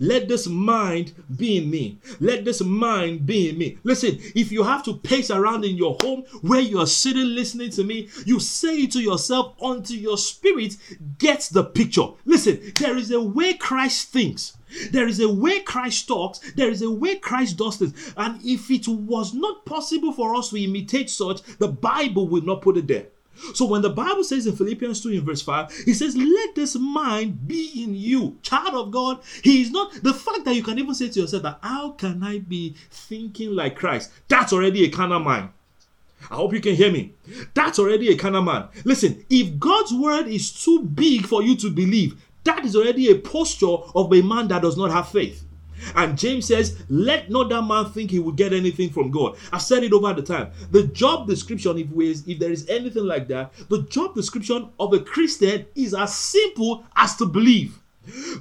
Let 0.00 0.28
this 0.28 0.46
mind 0.46 1.12
be 1.36 1.58
in 1.58 1.70
me. 1.70 1.98
Let 2.20 2.44
this 2.44 2.60
mind 2.62 3.26
be 3.26 3.50
in 3.50 3.58
me. 3.58 3.78
Listen, 3.84 4.18
if 4.34 4.52
you 4.52 4.62
have 4.62 4.84
to 4.84 4.94
pace 4.94 5.30
around 5.30 5.64
in 5.64 5.76
your 5.76 5.96
home 6.00 6.24
where 6.42 6.60
you 6.60 6.80
are 6.80 6.86
sitting 6.86 7.34
listening 7.34 7.70
to 7.70 7.84
me, 7.84 8.08
you 8.24 8.40
say 8.40 8.86
to 8.86 9.00
yourself 9.00 9.54
until 9.60 9.96
your 9.96 10.18
spirit 10.18 10.76
gets 11.18 11.48
the 11.48 11.64
picture. 11.64 12.08
Listen, 12.24 12.60
there 12.78 12.96
is 12.96 13.10
a 13.10 13.20
way 13.20 13.54
Christ 13.54 14.08
thinks. 14.08 14.56
There 14.90 15.06
is 15.06 15.20
a 15.20 15.28
way 15.28 15.60
Christ 15.60 16.08
talks. 16.08 16.40
There 16.52 16.68
is 16.68 16.82
a 16.82 16.90
way 16.90 17.16
Christ 17.16 17.56
does 17.56 17.76
things. 17.76 18.14
And 18.16 18.40
if 18.44 18.70
it 18.70 18.88
was 18.88 19.32
not 19.32 19.64
possible 19.64 20.12
for 20.12 20.34
us 20.34 20.50
to 20.50 20.62
imitate 20.62 21.10
such, 21.10 21.42
the 21.58 21.68
Bible 21.68 22.28
will 22.28 22.42
not 22.42 22.62
put 22.62 22.76
it 22.76 22.88
there. 22.88 23.06
So 23.54 23.66
when 23.66 23.82
the 23.82 23.90
Bible 23.90 24.24
says 24.24 24.46
in 24.46 24.56
Philippians 24.56 25.02
2 25.02 25.10
in 25.10 25.24
verse 25.24 25.42
5, 25.42 25.84
it 25.86 25.94
says, 25.94 26.16
Let 26.16 26.54
this 26.54 26.76
mind 26.76 27.46
be 27.46 27.82
in 27.82 27.94
you. 27.94 28.38
Child 28.42 28.74
of 28.74 28.90
God, 28.90 29.20
He 29.42 29.62
is 29.62 29.70
not 29.70 29.92
the 30.02 30.14
fact 30.14 30.44
that 30.44 30.54
you 30.54 30.62
can 30.62 30.78
even 30.78 30.94
say 30.94 31.08
to 31.08 31.20
yourself 31.20 31.42
that 31.42 31.58
how 31.62 31.92
can 31.92 32.22
I 32.22 32.38
be 32.38 32.74
thinking 32.90 33.54
like 33.54 33.76
Christ? 33.76 34.10
That's 34.28 34.52
already 34.52 34.84
a 34.84 34.90
carnal 34.90 35.20
mind. 35.20 35.50
I 36.30 36.36
hope 36.36 36.54
you 36.54 36.60
can 36.60 36.74
hear 36.74 36.90
me. 36.90 37.12
That's 37.52 37.78
already 37.78 38.10
a 38.10 38.16
carnal 38.16 38.42
man. 38.42 38.68
Listen, 38.84 39.24
if 39.28 39.58
God's 39.58 39.92
word 39.92 40.26
is 40.26 40.52
too 40.52 40.82
big 40.82 41.26
for 41.26 41.42
you 41.42 41.54
to 41.56 41.70
believe, 41.70 42.22
that 42.44 42.64
is 42.64 42.76
already 42.76 43.10
a 43.10 43.16
posture 43.16 43.76
of 43.94 44.12
a 44.12 44.22
man 44.22 44.48
that 44.48 44.62
does 44.62 44.76
not 44.76 44.90
have 44.90 45.08
faith. 45.08 45.44
And 45.94 46.18
James 46.18 46.46
says, 46.46 46.82
Let 46.88 47.30
not 47.30 47.48
that 47.50 47.62
man 47.62 47.86
think 47.86 48.10
he 48.10 48.18
will 48.18 48.32
get 48.32 48.52
anything 48.52 48.90
from 48.90 49.10
God. 49.10 49.36
I've 49.52 49.62
said 49.62 49.82
it 49.82 49.92
over 49.92 50.12
the 50.12 50.22
time. 50.22 50.50
The 50.70 50.84
job 50.88 51.26
description, 51.26 51.78
if, 51.78 51.90
we, 51.90 52.10
if 52.10 52.38
there 52.38 52.50
is 52.50 52.68
anything 52.68 53.04
like 53.04 53.28
that, 53.28 53.52
the 53.68 53.82
job 53.82 54.14
description 54.14 54.70
of 54.78 54.92
a 54.92 55.00
Christian 55.00 55.66
is 55.74 55.94
as 55.94 56.14
simple 56.14 56.84
as 56.96 57.16
to 57.16 57.26
believe. 57.26 57.78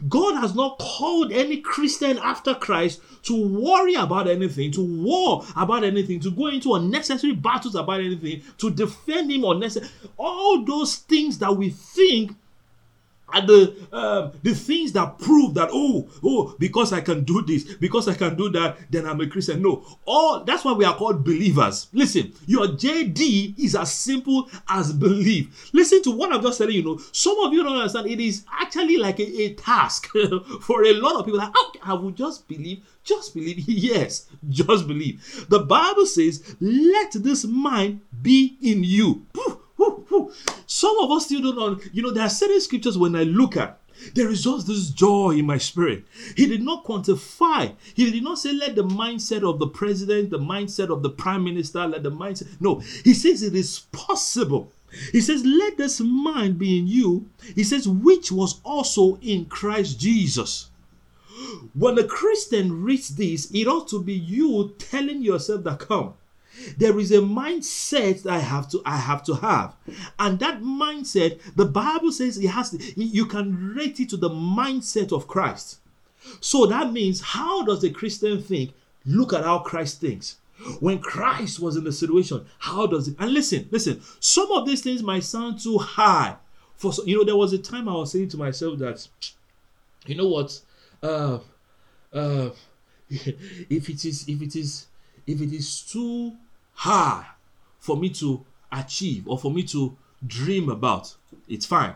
God 0.09 0.35
has 0.35 0.55
not 0.55 0.77
called 0.77 1.31
any 1.31 1.61
Christian 1.61 2.17
after 2.17 2.53
Christ 2.53 3.01
to 3.23 3.47
worry 3.47 3.95
about 3.95 4.27
anything, 4.27 4.71
to 4.71 4.83
war 4.83 5.45
about 5.55 5.83
anything, 5.83 6.19
to 6.21 6.31
go 6.31 6.47
into 6.47 6.73
unnecessary 6.75 7.33
battles 7.33 7.75
about 7.75 8.01
anything, 8.01 8.41
to 8.57 8.69
defend 8.69 9.31
Him 9.31 9.45
unnecessary. 9.45 9.89
All 10.17 10.63
those 10.65 10.97
things 10.97 11.37
that 11.39 11.55
we 11.55 11.69
think 11.69 12.35
and 13.33 13.47
the 13.49 13.75
um, 13.91 14.31
the 14.43 14.53
things 14.53 14.91
that 14.93 15.17
prove 15.19 15.53
that 15.55 15.69
oh 15.71 16.07
oh 16.23 16.55
because 16.59 16.93
I 16.93 17.01
can 17.01 17.23
do 17.23 17.41
this 17.41 17.63
because 17.75 18.07
I 18.07 18.13
can 18.13 18.35
do 18.35 18.49
that 18.49 18.77
then 18.89 19.05
I'm 19.05 19.19
a 19.21 19.27
Christian. 19.27 19.61
No, 19.61 19.85
all 20.05 20.43
that's 20.43 20.63
why 20.63 20.73
we 20.73 20.85
are 20.85 20.95
called 20.95 21.23
believers. 21.23 21.87
Listen, 21.93 22.33
your 22.45 22.67
JD 22.67 23.59
is 23.59 23.75
as 23.75 23.91
simple 23.91 24.49
as 24.69 24.93
believe. 24.93 25.69
Listen 25.73 26.01
to 26.03 26.11
what 26.11 26.31
I'm 26.31 26.41
just 26.41 26.57
telling 26.57 26.75
you. 26.75 26.83
Know 26.83 26.99
some 27.11 27.39
of 27.39 27.53
you 27.53 27.63
don't 27.63 27.77
understand. 27.77 28.07
It 28.07 28.19
is 28.19 28.45
actually 28.51 28.97
like 28.97 29.19
a, 29.19 29.41
a 29.43 29.53
task 29.55 30.07
for 30.61 30.83
a 30.83 30.93
lot 30.93 31.15
of 31.15 31.25
people. 31.25 31.39
Like, 31.39 31.53
okay, 31.67 31.79
I 31.83 31.93
will 31.93 32.11
just 32.11 32.47
believe. 32.47 32.83
Just 33.03 33.33
believe. 33.33 33.63
Yes, 33.83 34.27
just 34.49 34.87
believe. 34.87 35.47
The 35.49 35.59
Bible 35.59 36.05
says, 36.05 36.55
"Let 36.61 37.11
this 37.13 37.43
mind 37.45 38.01
be 38.21 38.57
in 38.61 38.83
you." 38.83 39.25
Some 40.67 40.97
of 40.99 41.11
us 41.11 41.25
still 41.25 41.41
don't 41.41 41.55
know. 41.55 41.79
You 41.91 42.03
know, 42.03 42.11
there 42.11 42.23
are 42.23 42.29
certain 42.29 42.61
scriptures 42.61 42.97
when 42.97 43.15
I 43.15 43.23
look 43.23 43.57
at, 43.57 43.79
there 44.15 44.29
is 44.29 44.43
just 44.43 44.67
this 44.67 44.89
joy 44.89 45.31
in 45.31 45.45
my 45.45 45.57
spirit. 45.57 46.03
He 46.35 46.45
did 46.45 46.61
not 46.61 46.83
quantify. 46.83 47.75
He 47.93 48.11
did 48.11 48.23
not 48.23 48.39
say, 48.39 48.51
let 48.51 48.75
the 48.75 48.83
mindset 48.83 49.47
of 49.47 49.59
the 49.59 49.67
president, 49.67 50.29
the 50.29 50.39
mindset 50.39 50.89
of 50.89 51.03
the 51.03 51.09
prime 51.09 51.43
minister, 51.43 51.87
let 51.87 52.03
the 52.03 52.11
mindset. 52.11 52.59
No, 52.59 52.79
he 53.03 53.13
says 53.13 53.43
it 53.43 53.55
is 53.55 53.79
possible 53.91 54.71
He 55.11 55.21
says, 55.21 55.43
Let 55.43 55.77
this 55.77 55.99
mind 55.99 56.59
be 56.59 56.77
in 56.77 56.87
you. 56.87 57.29
He 57.55 57.63
says, 57.63 57.87
which 57.87 58.31
was 58.31 58.61
also 58.63 59.17
in 59.21 59.45
Christ 59.45 59.99
Jesus. 59.99 60.69
When 61.73 61.97
a 61.97 62.03
Christian 62.03 62.83
reads 62.83 63.15
this, 63.15 63.49
it 63.51 63.67
ought 63.67 63.87
to 63.89 64.01
be 64.01 64.13
you 64.13 64.75
telling 64.77 65.21
yourself 65.21 65.63
that 65.63 65.79
come. 65.79 66.13
There 66.77 66.99
is 66.99 67.11
a 67.11 67.17
mindset 67.17 68.29
I 68.29 68.39
have 68.39 68.69
to 68.69 68.81
I 68.85 68.97
have 68.97 69.23
to 69.23 69.35
have, 69.35 69.75
and 70.19 70.39
that 70.39 70.61
mindset, 70.61 71.39
the 71.55 71.65
Bible 71.65 72.11
says 72.11 72.37
it 72.37 72.47
has. 72.47 72.71
To, 72.71 72.77
you 72.95 73.25
can 73.25 73.73
rate 73.75 73.99
it 73.99 74.09
to 74.09 74.17
the 74.17 74.29
mindset 74.29 75.11
of 75.11 75.27
Christ. 75.27 75.79
So 76.39 76.65
that 76.67 76.91
means, 76.91 77.21
how 77.21 77.63
does 77.63 77.83
a 77.83 77.89
Christian 77.89 78.41
think? 78.41 78.73
Look 79.05 79.33
at 79.33 79.43
how 79.43 79.59
Christ 79.59 79.99
thinks. 79.99 80.37
When 80.79 80.99
Christ 80.99 81.59
was 81.59 81.75
in 81.75 81.83
the 81.83 81.91
situation, 81.91 82.45
how 82.59 82.87
does 82.87 83.07
it? 83.07 83.15
And 83.19 83.33
listen, 83.33 83.67
listen. 83.71 84.01
Some 84.19 84.51
of 84.51 84.65
these 84.65 84.81
things 84.81 85.03
might 85.03 85.23
sound 85.23 85.59
too 85.59 85.77
high. 85.77 86.37
For 86.75 86.93
you 87.05 87.17
know, 87.17 87.23
there 87.23 87.35
was 87.35 87.53
a 87.53 87.57
time 87.57 87.89
I 87.89 87.93
was 87.93 88.11
saying 88.11 88.29
to 88.29 88.37
myself 88.37 88.79
that, 88.79 89.07
you 90.05 90.15
know 90.15 90.27
what, 90.27 90.59
uh, 91.01 91.39
uh, 92.13 92.49
if 93.09 93.89
it 93.89 94.05
is, 94.05 94.27
if 94.27 94.41
it 94.41 94.55
is, 94.55 94.87
if 95.27 95.41
it 95.41 95.53
is 95.53 95.81
too 95.81 96.33
high 96.73 97.25
for 97.79 97.97
me 97.97 98.09
to 98.09 98.45
achieve 98.71 99.27
or 99.27 99.37
for 99.37 99.51
me 99.51 99.63
to 99.63 99.95
dream 100.25 100.69
about, 100.69 101.15
it's 101.47 101.65
fine, 101.65 101.93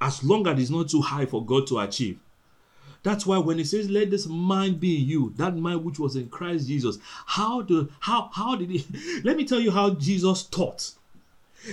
as 0.00 0.22
long 0.24 0.46
as 0.46 0.60
it's 0.60 0.70
not 0.70 0.88
too 0.88 1.00
high 1.00 1.26
for 1.26 1.44
God 1.44 1.66
to 1.68 1.78
achieve. 1.78 2.18
That's 3.02 3.24
why 3.24 3.38
when 3.38 3.58
it 3.58 3.66
says, 3.66 3.88
"Let 3.88 4.10
this 4.10 4.26
mind 4.26 4.78
be 4.78 4.98
in 4.98 5.08
you," 5.08 5.32
that 5.36 5.56
mind 5.56 5.84
which 5.84 5.98
was 5.98 6.16
in 6.16 6.28
Christ 6.28 6.68
Jesus. 6.68 6.98
How 7.26 7.62
do 7.62 7.88
how 8.00 8.30
how 8.32 8.56
did 8.56 8.70
he? 8.70 8.84
Let 9.24 9.36
me 9.36 9.44
tell 9.44 9.60
you 9.60 9.70
how 9.70 9.90
Jesus 9.90 10.42
taught. 10.42 10.92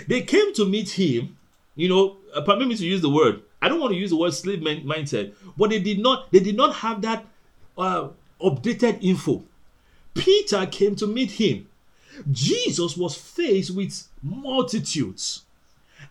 They 0.08 0.22
came 0.22 0.54
to 0.54 0.66
meet 0.66 0.92
him. 0.92 1.38
You 1.76 1.90
know, 1.90 2.18
uh, 2.34 2.42
permit 2.42 2.70
me 2.70 2.76
to 2.76 2.86
use 2.86 3.02
the 3.02 3.10
word. 3.10 3.42
I 3.62 3.70
don't 3.70 3.80
want 3.80 3.94
to 3.94 4.00
use 4.00 4.10
the 4.10 4.16
word 4.16 4.34
slave 4.34 4.60
mindset, 4.60 5.34
but 5.58 5.70
they 5.70 5.80
did 5.80 6.00
not. 6.00 6.32
They 6.32 6.40
did 6.40 6.56
not 6.56 6.76
have 6.76 7.02
that 7.02 7.26
uh, 7.78 8.10
updated 8.42 9.00
info. 9.02 9.44
Peter 10.18 10.66
came 10.66 10.96
to 10.96 11.08
meet 11.08 11.32
him. 11.32 11.68
Jesus 12.32 12.98
was 12.98 13.16
faced 13.16 13.76
with 13.76 14.08
multitudes, 14.24 15.44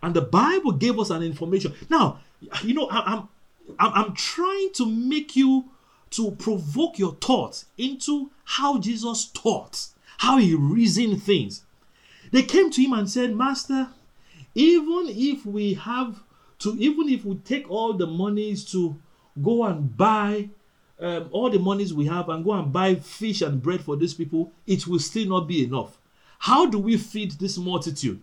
and 0.01 0.13
the 0.13 0.21
Bible 0.21 0.71
gave 0.71 0.97
us 0.99 1.09
an 1.09 1.21
information. 1.21 1.73
Now, 1.89 2.19
you 2.63 2.73
know, 2.73 2.87
I, 2.89 3.15
I'm 3.15 3.29
I'm 3.79 4.13
trying 4.13 4.71
to 4.73 4.85
make 4.85 5.35
you 5.35 5.65
to 6.11 6.31
provoke 6.31 6.97
your 6.97 7.15
thoughts 7.15 7.65
into 7.77 8.31
how 8.45 8.79
Jesus 8.79 9.25
taught, 9.25 9.87
how 10.19 10.37
he 10.37 10.55
reasoned 10.55 11.21
things. 11.21 11.63
They 12.31 12.43
came 12.43 12.71
to 12.71 12.81
him 12.81 12.93
and 12.93 13.09
said, 13.09 13.35
Master, 13.35 13.89
even 14.55 15.05
if 15.09 15.45
we 15.45 15.73
have 15.75 16.21
to, 16.59 16.75
even 16.77 17.09
if 17.09 17.25
we 17.25 17.35
take 17.35 17.69
all 17.69 17.93
the 17.93 18.07
monies 18.07 18.63
to 18.71 18.95
go 19.41 19.65
and 19.65 19.95
buy 19.95 20.49
um, 20.99 21.29
all 21.31 21.49
the 21.49 21.59
monies 21.59 21.93
we 21.93 22.05
have 22.05 22.29
and 22.29 22.43
go 22.43 22.53
and 22.53 22.71
buy 22.73 22.95
fish 22.95 23.41
and 23.41 23.61
bread 23.61 23.81
for 23.81 23.95
these 23.95 24.13
people, 24.13 24.51
it 24.65 24.87
will 24.87 24.99
still 24.99 25.27
not 25.27 25.47
be 25.47 25.63
enough. 25.63 25.97
How 26.39 26.65
do 26.65 26.79
we 26.79 26.97
feed 26.97 27.31
this 27.31 27.57
multitude? 27.57 28.21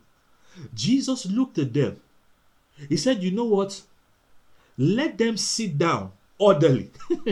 Jesus 0.74 1.26
looked 1.26 1.58
at 1.58 1.72
them. 1.72 2.00
He 2.88 2.96
said, 2.96 3.22
You 3.22 3.30
know 3.30 3.44
what? 3.44 3.82
let 4.76 5.18
them 5.18 5.36
sit 5.36 5.78
down 5.78 6.12
orderly. 6.38 6.90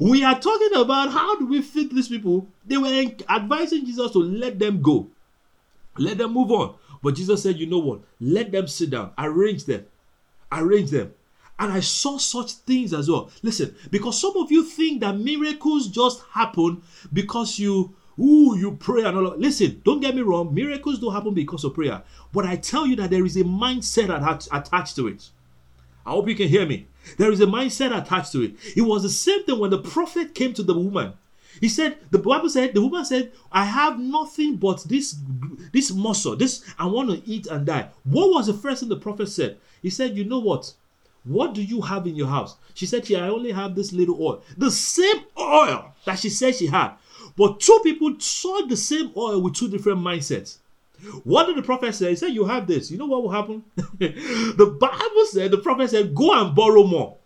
we 0.00 0.24
are 0.24 0.38
talking 0.40 0.74
about 0.76 1.10
how 1.10 1.38
do 1.38 1.46
we 1.46 1.62
feed 1.62 1.94
these 1.94 2.08
people. 2.08 2.48
They 2.66 2.76
were 2.76 3.04
advising 3.28 3.86
Jesus 3.86 4.10
to 4.12 4.18
let 4.18 4.58
them 4.58 4.82
go, 4.82 5.08
let 5.96 6.18
them 6.18 6.32
move 6.32 6.50
on. 6.50 6.74
But 7.02 7.14
Jesus 7.14 7.42
said, 7.42 7.58
You 7.58 7.66
know 7.66 7.78
what? 7.78 8.00
Let 8.20 8.50
them 8.50 8.66
sit 8.66 8.90
down, 8.90 9.12
arrange 9.18 9.64
them, 9.64 9.86
arrange 10.50 10.90
them. 10.90 11.12
And 11.58 11.72
I 11.72 11.80
saw 11.80 12.18
such 12.18 12.52
things 12.52 12.92
as 12.92 13.08
well. 13.08 13.30
Listen, 13.42 13.74
because 13.90 14.20
some 14.20 14.36
of 14.36 14.50
you 14.50 14.64
think 14.64 15.00
that 15.00 15.16
miracles 15.16 15.88
just 15.88 16.22
happen 16.32 16.82
because 17.12 17.58
you 17.58 17.94
Ooh, 18.18 18.56
you 18.56 18.76
pray 18.78 19.02
and 19.02 19.16
all. 19.16 19.26
Of, 19.26 19.40
listen, 19.40 19.80
don't 19.84 20.00
get 20.00 20.14
me 20.14 20.22
wrong. 20.22 20.54
Miracles 20.54 21.00
don't 21.00 21.12
happen 21.12 21.34
because 21.34 21.64
of 21.64 21.74
prayer. 21.74 22.02
But 22.32 22.44
I 22.44 22.56
tell 22.56 22.86
you 22.86 22.96
that 22.96 23.10
there 23.10 23.24
is 23.24 23.36
a 23.36 23.42
mindset 23.42 24.14
attached 24.52 24.96
to 24.96 25.08
it. 25.08 25.30
I 26.06 26.10
hope 26.10 26.28
you 26.28 26.36
can 26.36 26.48
hear 26.48 26.66
me. 26.66 26.86
There 27.18 27.32
is 27.32 27.40
a 27.40 27.46
mindset 27.46 27.96
attached 27.96 28.32
to 28.32 28.42
it. 28.42 28.54
It 28.76 28.82
was 28.82 29.02
the 29.02 29.08
same 29.08 29.44
thing 29.44 29.58
when 29.58 29.70
the 29.70 29.78
prophet 29.78 30.34
came 30.34 30.54
to 30.54 30.62
the 30.62 30.74
woman. 30.74 31.14
He 31.60 31.68
said, 31.68 31.98
the 32.10 32.18
Bible 32.18 32.48
said, 32.48 32.74
the 32.74 32.82
woman 32.82 33.04
said, 33.04 33.32
I 33.52 33.64
have 33.64 33.98
nothing 34.00 34.56
but 34.56 34.84
this 34.88 35.16
this 35.72 35.92
muscle. 35.92 36.36
This 36.36 36.64
I 36.78 36.86
want 36.86 37.10
to 37.10 37.30
eat 37.30 37.46
and 37.46 37.64
die. 37.66 37.88
What 38.04 38.30
was 38.30 38.46
the 38.46 38.54
first 38.54 38.80
thing 38.80 38.88
the 38.88 38.96
prophet 38.96 39.28
said? 39.28 39.58
He 39.82 39.90
said, 39.90 40.16
You 40.16 40.24
know 40.24 40.40
what? 40.40 40.72
What 41.24 41.54
do 41.54 41.62
you 41.62 41.80
have 41.80 42.06
in 42.06 42.16
your 42.16 42.28
house? 42.28 42.56
She 42.74 42.86
said, 42.86 43.08
Yeah, 43.08 43.24
I 43.24 43.28
only 43.28 43.52
have 43.52 43.74
this 43.74 43.92
little 43.92 44.22
oil. 44.22 44.42
The 44.56 44.70
same 44.70 45.24
oil 45.38 45.92
that 46.04 46.18
she 46.18 46.28
said 46.28 46.54
she 46.54 46.66
had. 46.66 46.92
But 47.36 47.60
two 47.60 47.80
people 47.82 48.14
saw 48.18 48.66
the 48.66 48.76
same 48.76 49.12
oil 49.16 49.40
with 49.40 49.54
two 49.54 49.68
different 49.68 50.00
mindsets. 50.00 50.58
What 51.24 51.46
did 51.46 51.56
the 51.56 51.62
prophet 51.62 51.94
say? 51.94 52.10
He 52.10 52.16
said, 52.16 52.32
You 52.32 52.44
have 52.44 52.66
this. 52.66 52.90
You 52.90 52.98
know 52.98 53.06
what 53.06 53.22
will 53.22 53.30
happen? 53.30 53.64
the 53.76 54.76
Bible 54.78 55.26
said, 55.26 55.50
the 55.50 55.58
prophet 55.58 55.90
said, 55.90 56.14
Go 56.14 56.32
and 56.32 56.54
borrow 56.54 56.84
more. 56.84 57.16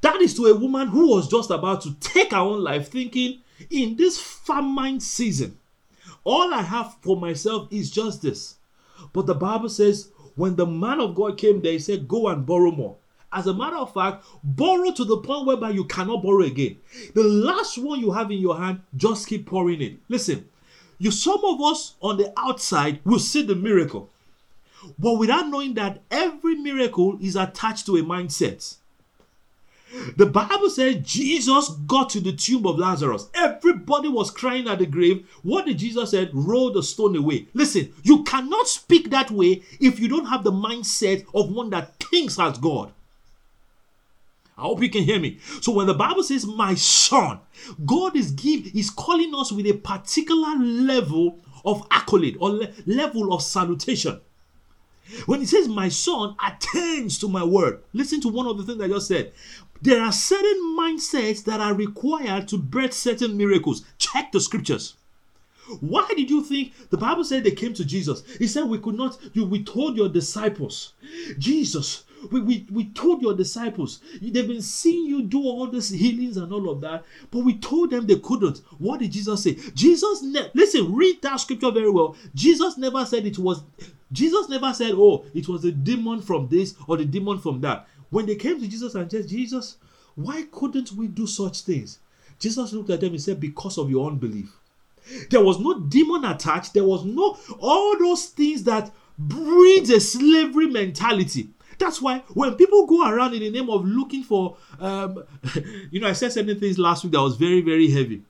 That 0.00 0.20
is 0.20 0.34
to 0.36 0.46
a 0.46 0.54
woman 0.54 0.88
who 0.88 1.08
was 1.10 1.28
just 1.28 1.50
about 1.50 1.82
to 1.82 1.94
take 1.94 2.32
her 2.32 2.38
own 2.38 2.62
life, 2.62 2.88
thinking, 2.88 3.40
In 3.70 3.96
this 3.96 4.20
famine 4.20 5.00
season, 5.00 5.58
all 6.24 6.52
I 6.54 6.62
have 6.62 6.96
for 7.02 7.16
myself 7.16 7.68
is 7.70 7.90
just 7.90 8.22
this. 8.22 8.56
But 9.12 9.26
the 9.26 9.34
Bible 9.34 9.68
says, 9.68 10.10
when 10.36 10.56
the 10.56 10.66
man 10.66 11.00
of 11.00 11.14
God 11.14 11.38
came 11.38 11.60
there, 11.60 11.72
he 11.72 11.78
said, 11.78 12.08
Go 12.08 12.28
and 12.28 12.46
borrow 12.46 12.70
more. 12.70 12.96
As 13.32 13.46
a 13.46 13.54
matter 13.54 13.76
of 13.76 13.94
fact, 13.94 14.24
borrow 14.44 14.92
to 14.92 15.04
the 15.04 15.16
point 15.16 15.46
whereby 15.46 15.70
you 15.70 15.84
cannot 15.84 16.22
borrow 16.22 16.42
again. 16.42 16.76
The 17.14 17.24
last 17.24 17.78
one 17.78 18.00
you 18.00 18.12
have 18.12 18.30
in 18.30 18.38
your 18.38 18.58
hand, 18.58 18.82
just 18.94 19.26
keep 19.26 19.46
pouring 19.46 19.80
it. 19.80 19.96
Listen, 20.08 20.48
you 20.98 21.10
some 21.10 21.42
of 21.44 21.60
us 21.62 21.94
on 22.00 22.18
the 22.18 22.32
outside 22.36 23.00
will 23.04 23.18
see 23.18 23.42
the 23.42 23.54
miracle, 23.54 24.10
but 24.98 25.14
without 25.18 25.48
knowing 25.48 25.74
that 25.74 26.02
every 26.10 26.56
miracle 26.56 27.18
is 27.20 27.34
attached 27.34 27.86
to 27.86 27.96
a 27.96 28.02
mindset. 28.02 28.76
The 30.16 30.26
Bible 30.26 30.70
says 30.70 30.96
Jesus 31.04 31.68
got 31.86 32.10
to 32.10 32.20
the 32.20 32.32
tomb 32.32 32.66
of 32.66 32.78
Lazarus. 32.78 33.28
Everybody 33.34 34.08
was 34.08 34.30
crying 34.30 34.68
at 34.68 34.78
the 34.78 34.86
grave. 34.86 35.28
What 35.42 35.66
did 35.66 35.78
Jesus 35.78 36.12
say? 36.12 36.30
Roll 36.32 36.72
the 36.72 36.82
stone 36.82 37.16
away. 37.16 37.48
Listen, 37.52 37.92
you 38.02 38.24
cannot 38.24 38.68
speak 38.68 39.10
that 39.10 39.30
way 39.30 39.62
if 39.80 40.00
you 40.00 40.08
don't 40.08 40.26
have 40.26 40.44
the 40.44 40.52
mindset 40.52 41.26
of 41.34 41.52
one 41.52 41.70
that 41.70 41.98
thinks 42.00 42.38
as 42.38 42.58
God. 42.58 42.92
I 44.56 44.62
hope 44.62 44.82
you 44.82 44.90
can 44.90 45.02
hear 45.02 45.18
me. 45.18 45.38
So 45.60 45.72
when 45.72 45.86
the 45.86 45.94
Bible 45.94 46.22
says 46.22 46.46
my 46.46 46.74
son, 46.74 47.40
God 47.84 48.16
is 48.16 48.30
give 48.30 48.74
is 48.74 48.90
calling 48.90 49.34
us 49.34 49.50
with 49.50 49.66
a 49.66 49.72
particular 49.72 50.56
level 50.56 51.40
of 51.64 51.86
accolade 51.90 52.36
or 52.38 52.50
le- 52.50 52.68
level 52.86 53.32
of 53.32 53.42
salutation. 53.42 54.20
When 55.26 55.40
he 55.40 55.46
says 55.46 55.68
my 55.68 55.88
son 55.88 56.36
attends 56.44 57.18
to 57.18 57.28
my 57.28 57.42
word, 57.44 57.82
listen 57.92 58.20
to 58.22 58.28
one 58.28 58.46
of 58.46 58.56
the 58.56 58.64
things 58.64 58.80
I 58.80 58.88
just 58.88 59.08
said. 59.08 59.32
There 59.82 60.00
are 60.00 60.12
certain 60.12 60.76
mindsets 60.78 61.44
that 61.44 61.60
are 61.60 61.74
required 61.74 62.46
to 62.48 62.58
birth 62.58 62.92
certain 62.92 63.36
miracles. 63.36 63.84
Check 63.98 64.30
the 64.30 64.40
scriptures. 64.40 64.94
Why 65.80 66.08
did 66.16 66.30
you 66.30 66.42
think 66.42 66.72
the 66.90 66.96
Bible 66.96 67.24
said 67.24 67.44
they 67.44 67.50
came 67.50 67.74
to 67.74 67.84
Jesus? 67.84 68.22
He 68.38 68.46
said, 68.46 68.64
We 68.64 68.78
could 68.78 68.96
not, 68.96 69.18
you 69.32 69.44
we 69.44 69.62
told 69.62 69.96
your 69.96 70.08
disciples, 70.08 70.92
Jesus, 71.38 72.04
we, 72.30 72.40
we, 72.40 72.66
we 72.70 72.84
told 72.86 73.22
your 73.22 73.34
disciples, 73.34 74.00
they've 74.20 74.46
been 74.46 74.62
seeing 74.62 75.06
you 75.06 75.22
do 75.22 75.42
all 75.42 75.66
these 75.66 75.88
healings 75.88 76.36
and 76.36 76.52
all 76.52 76.68
of 76.70 76.80
that, 76.82 77.04
but 77.30 77.40
we 77.40 77.54
told 77.54 77.90
them 77.90 78.06
they 78.06 78.18
couldn't. 78.18 78.58
What 78.78 79.00
did 79.00 79.12
Jesus 79.12 79.42
say? 79.42 79.54
Jesus, 79.74 80.22
ne- 80.22 80.50
listen, 80.54 80.94
read 80.94 81.20
that 81.22 81.40
scripture 81.40 81.70
very 81.70 81.90
well. 81.90 82.16
Jesus 82.34 82.78
never 82.78 83.04
said 83.04 83.26
it 83.26 83.38
was, 83.38 83.62
Jesus 84.12 84.48
never 84.48 84.72
said, 84.72 84.92
oh, 84.94 85.24
it 85.34 85.48
was 85.48 85.64
a 85.64 85.72
demon 85.72 86.20
from 86.20 86.48
this 86.48 86.74
or 86.86 86.96
the 86.96 87.04
demon 87.04 87.38
from 87.38 87.60
that. 87.62 87.88
When 88.12 88.26
they 88.26 88.36
came 88.36 88.60
to 88.60 88.68
Jesus 88.68 88.94
and 88.94 89.10
said, 89.10 89.26
Jesus, 89.26 89.78
why 90.16 90.44
couldn't 90.52 90.92
we 90.92 91.08
do 91.08 91.26
such 91.26 91.62
things? 91.62 91.98
Jesus 92.38 92.74
looked 92.74 92.90
at 92.90 93.00
them 93.00 93.12
and 93.12 93.22
said, 93.22 93.40
because 93.40 93.78
of 93.78 93.90
your 93.90 94.06
unbelief. 94.10 94.52
There 95.30 95.42
was 95.42 95.58
no 95.58 95.80
demon 95.80 96.26
attached. 96.26 96.74
There 96.74 96.84
was 96.84 97.06
no 97.06 97.38
all 97.58 97.98
those 97.98 98.26
things 98.26 98.64
that 98.64 98.90
breeds 99.18 99.88
a 99.88 99.98
slavery 99.98 100.66
mentality. 100.66 101.48
That's 101.78 102.02
why 102.02 102.18
when 102.34 102.54
people 102.56 102.86
go 102.86 103.08
around 103.08 103.32
in 103.32 103.40
the 103.40 103.50
name 103.50 103.70
of 103.70 103.86
looking 103.86 104.22
for, 104.24 104.58
um, 104.78 105.24
you 105.90 105.98
know, 105.98 106.08
I 106.08 106.12
said 106.12 106.32
certain 106.32 106.60
things 106.60 106.78
last 106.78 107.04
week 107.04 107.14
that 107.14 107.22
was 107.22 107.36
very, 107.36 107.62
very 107.62 107.90
heavy. 107.90 108.24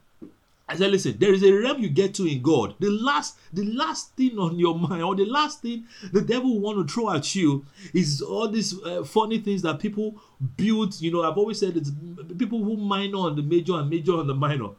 I 0.72 0.76
said, 0.76 0.90
listen, 0.90 1.16
there 1.18 1.35
is 1.35 1.42
a 1.42 1.52
realm 1.52 1.82
you 1.82 1.90
get 1.90 2.14
to 2.14 2.26
in 2.26 2.40
God. 2.40 2.74
The 2.80 2.88
last, 2.88 3.37
the 3.52 3.64
last 3.64 4.16
thing 4.16 4.38
on 4.38 4.58
your 4.58 4.78
mind, 4.78 5.02
or 5.02 5.14
the 5.14 5.26
last 5.26 5.61
thing 5.61 5.87
the 6.12 6.22
devil 6.22 6.58
want 6.61 6.87
to 6.87 6.92
throw 6.92 7.11
at 7.11 7.35
you 7.35 7.66
is 7.92 8.22
all 8.22 8.48
these 8.48 8.82
uh, 8.82 9.04
funny 9.04 9.38
things 9.38 9.61
that 9.62 9.78
people 9.78 10.16
build. 10.56 10.98
You 10.98 11.12
know, 11.12 11.24
I've 11.24 11.37
always 11.37 11.61
said 11.61 11.76
it's 11.76 11.90
people 12.38 12.64
who 12.64 12.78
minor 12.78 13.18
on 13.18 13.37
the 13.37 13.42
major 13.42 13.74
and 13.74 13.90
major 13.90 14.14
on 14.14 14.26
the 14.26 14.35
minor. 14.35 14.70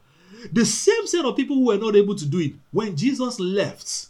The 0.52 0.66
same 0.66 1.06
set 1.06 1.26
of 1.26 1.36
people 1.36 1.58
who 1.58 1.68
were 1.68 1.78
not 1.78 1.96
able 1.96 2.16
to 2.16 2.26
do 2.26 2.40
it 2.40 2.54
when 2.72 2.96
Jesus 2.96 3.40
left 3.40 4.08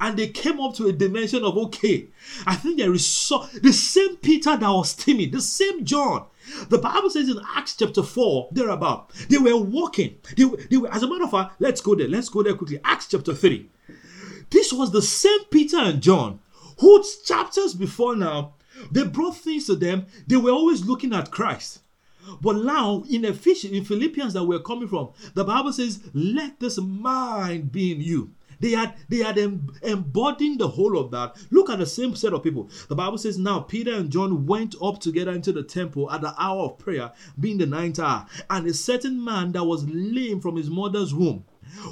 and 0.00 0.18
they 0.18 0.28
came 0.28 0.60
up 0.60 0.74
to 0.74 0.88
a 0.88 0.92
dimension 0.92 1.42
of 1.42 1.56
okay, 1.56 2.08
I 2.46 2.54
think 2.56 2.78
there 2.78 2.92
is 2.92 3.06
so 3.06 3.46
the 3.62 3.72
same 3.72 4.16
Peter 4.16 4.56
that 4.56 4.68
was 4.68 4.94
timid, 4.94 5.32
the 5.32 5.40
same 5.40 5.84
John. 5.84 6.26
The 6.68 6.78
Bible 6.78 7.10
says 7.10 7.28
in 7.28 7.40
Acts 7.56 7.76
chapter 7.76 8.02
4, 8.02 8.48
thereabout, 8.52 9.10
they 9.28 9.38
were 9.38 9.56
walking. 9.56 10.18
They, 10.36 10.44
they 10.70 10.76
were, 10.76 10.92
as 10.92 11.02
a 11.02 11.08
matter 11.08 11.24
of 11.24 11.30
fact, 11.30 11.60
let's 11.60 11.80
go 11.80 11.94
there. 11.94 12.08
Let's 12.08 12.28
go 12.28 12.42
there 12.42 12.54
quickly. 12.54 12.80
Acts 12.84 13.08
chapter 13.08 13.34
3. 13.34 13.68
This 14.50 14.72
was 14.72 14.90
the 14.90 15.02
same 15.02 15.44
Peter 15.50 15.78
and 15.78 16.02
John 16.02 16.40
who 16.78 17.04
chapters 17.24 17.74
before 17.74 18.16
now 18.16 18.54
they 18.90 19.04
brought 19.04 19.36
things 19.36 19.66
to 19.66 19.76
them. 19.76 20.06
They 20.26 20.36
were 20.36 20.50
always 20.50 20.84
looking 20.84 21.12
at 21.12 21.30
Christ. 21.30 21.80
But 22.40 22.56
now 22.56 23.04
in 23.08 23.24
Ephesians, 23.24 23.74
in 23.74 23.84
Philippians 23.84 24.32
that 24.32 24.44
we're 24.44 24.60
coming 24.60 24.88
from, 24.88 25.10
the 25.34 25.44
Bible 25.44 25.72
says, 25.72 26.00
"Let 26.14 26.58
this 26.58 26.78
mind 26.78 27.70
be 27.70 27.92
in 27.92 28.00
you." 28.00 28.32
They 28.64 28.70
had 28.70 28.94
they 29.10 29.22
em- 29.22 29.74
embodying 29.82 30.56
the 30.56 30.68
whole 30.68 30.96
of 30.96 31.10
that. 31.10 31.36
Look 31.50 31.68
at 31.68 31.78
the 31.78 31.84
same 31.84 32.16
set 32.16 32.32
of 32.32 32.42
people. 32.42 32.70
The 32.88 32.94
Bible 32.94 33.18
says, 33.18 33.36
"Now 33.36 33.60
Peter 33.60 33.92
and 33.92 34.08
John 34.10 34.46
went 34.46 34.74
up 34.80 35.00
together 35.00 35.32
into 35.32 35.52
the 35.52 35.62
temple 35.62 36.10
at 36.10 36.22
the 36.22 36.34
hour 36.42 36.62
of 36.62 36.78
prayer, 36.78 37.12
being 37.38 37.58
the 37.58 37.66
ninth 37.66 37.98
hour, 37.98 38.24
and 38.48 38.66
a 38.66 38.72
certain 38.72 39.22
man 39.22 39.52
that 39.52 39.64
was 39.64 39.84
lame 39.86 40.40
from 40.40 40.56
his 40.56 40.70
mother's 40.70 41.12
womb." 41.12 41.44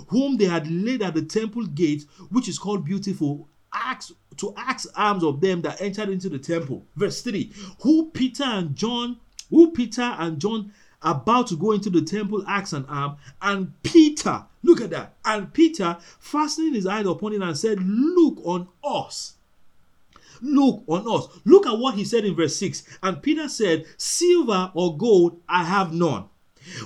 Whom 0.09 0.39
they 0.39 0.47
had 0.47 0.71
laid 0.71 1.03
at 1.03 1.13
the 1.13 1.21
temple 1.21 1.67
gate, 1.67 2.07
which 2.31 2.49
is 2.49 2.59
called 2.59 2.87
Beautiful, 2.87 3.51
asked 3.75 4.13
to 4.39 4.55
ask 4.57 4.89
alms 4.97 5.25
of 5.25 5.43
them 5.43 5.61
that 5.63 5.79
entered 5.79 6.09
into 6.09 6.31
the 6.31 6.39
temple. 6.39 6.87
Verse 6.97 7.21
3 7.21 7.53
Who 7.83 8.11
Peter 8.13 8.45
and 8.45 8.75
John, 8.75 9.19
who 9.51 9.73
Peter 9.73 10.17
and 10.19 10.41
John 10.41 10.73
about 11.03 11.49
to 11.49 11.57
go 11.57 11.73
into 11.73 11.91
the 11.91 12.03
temple 12.03 12.45
axe 12.47 12.73
and 12.73 12.87
arm, 12.89 13.17
and 13.41 13.73
Peter, 13.83 14.45
look 14.63 14.81
at 14.81 14.91
that, 14.91 15.15
and 15.25 15.53
Peter 15.53 15.97
fastening 16.19 16.75
his 16.75 16.87
eyes 16.87 17.07
upon 17.07 17.33
it 17.33 17.43
and 17.43 17.57
said, 17.57 17.79
Look 17.81 18.39
on 18.45 18.69
us. 18.85 19.35
Look 20.41 20.83
on 20.89 21.09
us. 21.09 21.29
Look 21.45 21.67
at 21.67 21.79
what 21.79 21.95
he 21.95 22.05
said 22.05 22.25
in 22.25 22.35
verse 22.35 22.57
6. 22.57 22.99
And 23.03 23.23
Peter 23.23 23.49
said, 23.49 23.85
Silver 23.97 24.73
or 24.75 24.97
gold 24.97 25.41
I 25.49 25.65
have 25.65 25.93
none, 25.93 26.25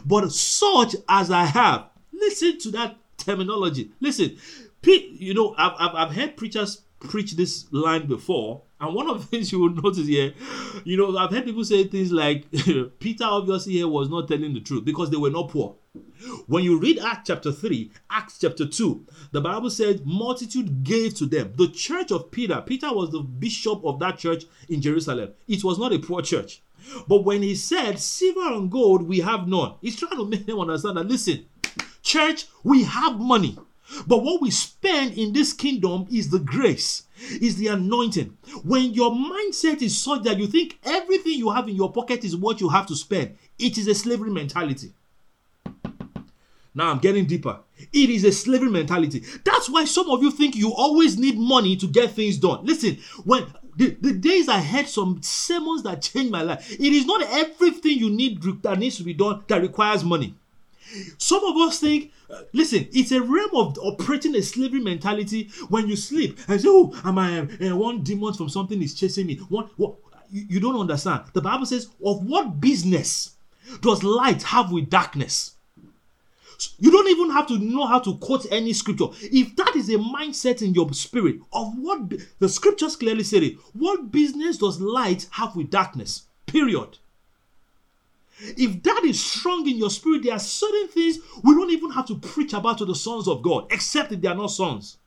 but 0.05 0.31
such 0.31 0.95
as 1.09 1.31
I 1.31 1.45
have. 1.45 1.87
Listen 2.13 2.59
to 2.61 2.71
that 2.73 2.97
terminology. 3.17 3.91
Listen, 4.01 4.37
you 4.85 5.35
know, 5.35 5.55
I've, 5.59 5.73
I've, 5.79 5.95
I've 5.95 6.15
heard 6.15 6.37
preachers 6.37 6.83
preached 7.09 7.37
this 7.37 7.67
line 7.73 8.07
before, 8.07 8.63
and 8.81 8.95
one 8.95 9.09
of 9.09 9.21
the 9.21 9.27
things 9.31 9.53
you 9.53 9.61
will 9.61 9.71
notice 9.71 10.07
here, 10.07 10.35
you 10.85 10.97
know, 10.97 11.17
I've 11.17 11.31
heard 11.31 11.45
people 11.45 11.65
say 11.65 11.85
things 11.85 12.13
like 12.13 12.51
Peter 12.99 13.25
obviously 13.25 13.75
here 13.75 13.89
was 13.89 14.09
not 14.09 14.29
telling 14.29 14.55
the 14.55 14.61
truth 14.61 14.85
because 14.85 15.11
they 15.11 15.17
were 15.17 15.31
not 15.31 15.49
poor. 15.49 15.77
When 16.47 16.65
you 16.65 16.79
read 16.79 16.99
Acts 16.99 17.29
chapter 17.29 17.53
3, 17.53 17.91
Acts 18.11 18.39
chapter 18.39 18.67
2, 18.67 19.07
the 19.33 19.41
Bible 19.41 19.71
said 19.71 20.07
multitude 20.07 20.83
gave 20.83 21.15
to 21.15 21.27
them. 21.27 21.53
The 21.57 21.69
church 21.69 22.11
of 22.11 22.31
Peter, 22.31 22.63
Peter 22.67 22.93
was 22.93 23.11
the 23.11 23.21
bishop 23.21 23.85
of 23.85 23.99
that 24.01 24.19
church 24.19 24.45
in 24.69 24.81
Jerusalem. 24.81 25.33
It 25.47 25.65
was 25.65 25.79
not 25.79 25.93
a 25.93 25.99
poor 25.99 26.23
church. 26.23 26.63
But 27.09 27.25
when 27.25 27.43
he 27.43 27.55
said, 27.55 27.99
Silver 27.99 28.55
and 28.55 28.71
gold 28.71 29.03
we 29.03 29.21
have 29.21 29.49
none, 29.49 29.75
he's 29.81 29.97
trying 29.97 30.17
to 30.17 30.27
make 30.27 30.47
them 30.47 30.61
understand 30.61 30.97
that 30.97 31.09
listen, 31.09 31.47
church, 32.03 32.47
we 32.63 32.85
have 32.85 33.19
money. 33.19 33.59
But 34.07 34.23
what 34.23 34.41
we 34.41 34.51
spend 34.51 35.15
in 35.17 35.33
this 35.33 35.53
kingdom 35.53 36.07
is 36.11 36.31
the 36.31 36.39
grace, 36.39 37.05
is 37.41 37.57
the 37.57 37.69
anointing. 37.69 38.37
When 38.65 38.93
your 38.95 39.11
mindset 39.11 39.83
is 39.83 39.97
such 39.97 40.23
that 40.25 40.39
you 40.39 40.47
think 40.47 40.79
everything 40.85 41.35
you 41.35 41.51
have 41.51 41.69
in 41.69 41.77
your 41.77 41.93
pocket 41.93 42.25
is 42.25 42.37
what 42.37 42.61
you 42.61 42.69
have 42.69 42.87
to 42.87 42.97
spend, 42.97 43.37
it 43.59 43.79
is 43.79 43.87
a 43.87 43.95
slavery 43.95 44.31
mentality. 44.31 44.93
Now 46.75 46.91
I'm 46.91 46.99
getting 46.99 47.25
deeper. 47.25 47.61
It 47.93 48.11
is 48.11 48.23
a 48.25 48.33
slavery 48.33 48.71
mentality. 48.71 49.25
That's 49.45 49.71
why 49.71 49.87
some 49.87 50.11
of 50.11 50.23
you 50.23 50.31
think 50.31 50.55
you 50.55 50.75
always 50.75 51.19
need 51.19 51.39
money 51.39 51.75
to 51.77 51.87
get 51.87 52.11
things 52.11 52.37
done. 52.37 52.67
Listen, 52.67 52.99
when 53.25 53.47
the, 53.77 53.97
the 54.01 54.13
days 54.13 54.49
I 54.49 54.61
heard 54.61 54.87
some 54.87 55.23
sermons 55.23 55.83
that 55.85 56.03
changed 56.03 56.31
my 56.31 56.43
life, 56.43 56.71
it 56.71 56.93
is 56.93 57.07
not 57.07 57.23
everything 57.23 57.99
you 57.99 58.11
need 58.11 58.43
that 58.63 58.79
needs 58.79 58.99
to 58.99 59.05
be 59.05 59.15
done 59.15 59.43
that 59.49 59.63
requires 59.63 60.05
money. 60.05 60.35
Some 61.19 61.45
of 61.45 61.57
us 61.57 61.81
think, 61.81 62.13
uh, 62.31 62.43
listen, 62.53 62.89
it's 62.93 63.13
a 63.13 63.21
realm 63.21 63.51
of 63.55 63.79
operating 63.79 64.35
a 64.37 64.43
slavery 64.43 64.81
mentality 64.81 65.51
when 65.69 65.89
you 65.89 65.97
sleep 65.97 66.39
and 66.49 66.61
say, 66.61 66.69
Oh, 66.71 66.95
am 67.05 67.19
I 67.19 67.41
uh, 67.41 67.77
one 67.77 68.03
demon 68.03 68.35
from 68.35 68.49
something 68.49 68.81
is 68.83 68.95
chasing 68.95 69.27
me? 69.27 69.37
One, 69.49 69.69
what? 69.77 69.97
You, 70.31 70.47
you 70.49 70.61
don't 70.61 70.79
understand. 70.79 71.25
The 71.33 71.41
Bible 71.41 71.67
says, 71.67 71.89
Of 72.05 72.25
what 72.25 72.61
business 72.61 73.37
does 73.81 74.03
light 74.03 74.43
have 74.45 74.73
with 74.73 74.91
darkness? 74.91 75.53
You 76.79 76.91
don't 76.91 77.09
even 77.09 77.31
have 77.31 77.47
to 77.49 77.59
know 77.59 77.87
how 77.87 77.99
to 78.01 78.17
quote 78.17 78.47
any 78.51 78.73
scripture. 78.73 79.09
If 79.21 79.57
that 79.57 79.77
is 79.77 79.91
a 79.91 79.99
mindset 79.99 80.63
in 80.63 80.75
your 80.75 80.91
spirit 80.95 81.37
of 81.53 81.75
what 81.79 82.13
the 82.39 82.49
scriptures 82.49 82.97
clearly 82.97 83.25
say 83.25 83.39
it, 83.39 83.57
what 83.75 84.11
business 84.11 84.57
does 84.59 84.81
light 84.81 85.29
have 85.33 85.55
with 85.55 85.71
darkness? 85.71 86.23
Period. 86.47 86.99
If 88.39 88.83
that 88.83 89.03
is 89.05 89.23
strong 89.23 89.69
in 89.69 89.77
your 89.77 89.91
spirit, 89.91 90.23
there 90.23 90.35
are 90.35 90.39
certain 90.39 90.89
things 90.89 91.19
we 91.43 91.55
don't 91.55 91.71
even 91.71 91.91
have 91.91 92.07
to 92.07 92.19
preach 92.19 92.53
about 92.53 92.79
to 92.79 92.85
the 92.85 92.95
sons 92.95 93.29
of 93.29 93.43
God, 93.43 93.67
except 93.71 94.13
if 94.13 94.21
they 94.21 94.29
are 94.29 94.35
not 94.35 94.49
sons. 94.49 94.99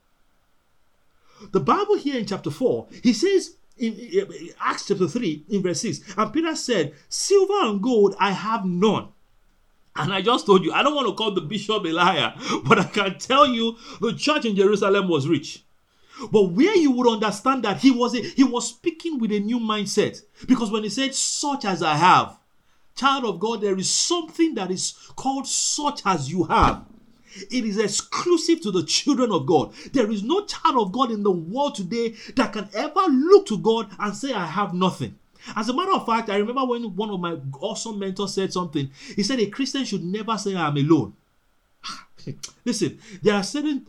The 1.52 1.60
Bible 1.60 1.96
here 1.96 2.20
in 2.20 2.26
chapter 2.26 2.52
4, 2.52 2.88
he 3.04 3.14
says 3.14 3.56
in 3.78 4.52
Acts 4.60 4.88
chapter 4.88 5.08
3, 5.08 5.46
in 5.50 5.62
verse 5.62 5.82
6, 5.82 6.16
and 6.18 6.34
Peter 6.34 6.56
said, 6.56 6.94
Silver 7.08 7.66
and 7.70 7.82
gold 7.82 8.16
I 8.20 8.32
have 8.32 8.66
none. 8.66 9.10
And 9.96 10.14
I 10.14 10.22
just 10.22 10.46
told 10.46 10.64
you, 10.64 10.74
I 10.74 10.82
don't 10.82 10.96
want 10.96 11.08
to 11.08 11.14
call 11.14 11.32
the 11.32 11.42
bishop 11.42 11.86
a 11.86 11.90
liar, 11.90 12.34
but 12.66 12.80
I 12.80 12.84
can 12.86 13.20
tell 13.20 13.46
you 13.48 13.78
the 14.02 14.14
church 14.14 14.46
in 14.46 14.56
Jerusalem 14.56 15.08
was 15.08 15.28
rich. 15.28 15.64
But 16.32 16.52
where 16.52 16.76
you 16.76 16.92
would 16.92 17.08
understand 17.08 17.64
that 17.64 17.78
he 17.78 17.92
was 17.92 18.16
a, 18.16 18.22
he 18.22 18.44
was 18.44 18.68
speaking 18.68 19.20
with 19.20 19.32
a 19.32 19.40
new 19.40 19.60
mindset. 19.60 20.22
Because 20.48 20.72
when 20.72 20.84
he 20.84 20.90
said, 20.90 21.16
such 21.16 21.64
as 21.64 21.82
I 21.82 21.96
have, 21.96 22.39
child 23.00 23.24
of 23.26 23.40
God, 23.40 23.62
there 23.62 23.78
is 23.78 23.90
something 23.90 24.56
that 24.56 24.72
is 24.72 24.94
called 25.16 25.48
such 25.48 26.02
as 26.06 26.30
you 26.30 26.44
have. 26.44 26.86
It 27.52 27.64
is 27.64 27.78
exclusive 27.78 28.60
to 28.62 28.72
the 28.72 28.84
children 28.84 29.32
of 29.32 29.46
God. 29.46 29.74
There 29.94 30.12
is 30.12 30.24
no 30.24 30.46
child 30.46 30.76
of 30.78 30.92
God 30.92 31.12
in 31.12 31.24
the 31.24 31.32
world 31.32 31.76
today 31.76 32.16
that 32.36 32.52
can 32.52 32.68
ever 32.74 33.02
look 33.08 33.46
to 33.48 33.58
God 33.58 33.90
and 34.00 34.16
say, 34.16 34.34
I 34.34 34.46
have 34.46 34.74
nothing. 34.74 35.18
As 35.56 35.70
a 35.70 35.74
matter 35.74 35.94
of 35.94 36.06
fact, 36.06 36.30
I 36.30 36.38
remember 36.38 36.66
when 36.66 36.96
one 36.96 37.10
of 37.10 37.20
my 37.20 37.38
awesome 37.62 38.00
mentors 38.00 38.34
said 38.34 38.52
something. 38.52 38.90
He 39.16 39.24
said, 39.24 39.40
A 39.40 39.48
Christian 39.48 39.86
should 39.86 40.04
never 40.04 40.38
say, 40.38 40.56
I'm 40.56 40.76
alone. 40.76 41.14
Listen, 42.66 43.00
there 43.22 43.36
are 43.36 43.44
certain 43.44 43.88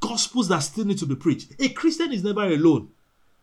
gospels 0.00 0.48
that 0.48 0.58
still 0.58 0.84
need 0.84 0.98
to 0.98 1.06
be 1.06 1.14
preached. 1.14 1.52
A 1.58 1.70
Christian 1.70 2.12
is 2.12 2.24
never 2.24 2.44
alone. 2.44 2.90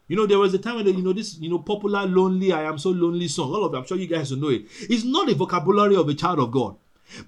You 0.10 0.16
know, 0.16 0.26
there 0.26 0.40
was 0.40 0.54
a 0.56 0.58
time 0.58 0.78
when, 0.78 0.88
you 0.88 1.04
know, 1.04 1.14
this, 1.14 1.38
you 1.38 1.50
know, 1.50 1.60
popular 1.60 2.06
lonely, 2.06 2.52
I 2.52 2.64
am 2.64 2.80
so 2.80 2.90
lonely 2.90 3.28
song. 3.28 3.54
All 3.54 3.64
of 3.64 3.72
them, 3.72 3.82
I'm 3.82 3.88
sure 3.88 3.96
you 3.96 4.08
guys 4.08 4.32
know 4.32 4.50
it. 4.50 4.66
It's 4.82 5.06
not 5.06 5.30
a 5.30 5.36
vocabulary 5.36 5.96
of 5.96 6.10
a 6.10 6.16
child 6.16 6.40
of 6.40 6.52
God. 6.52 6.76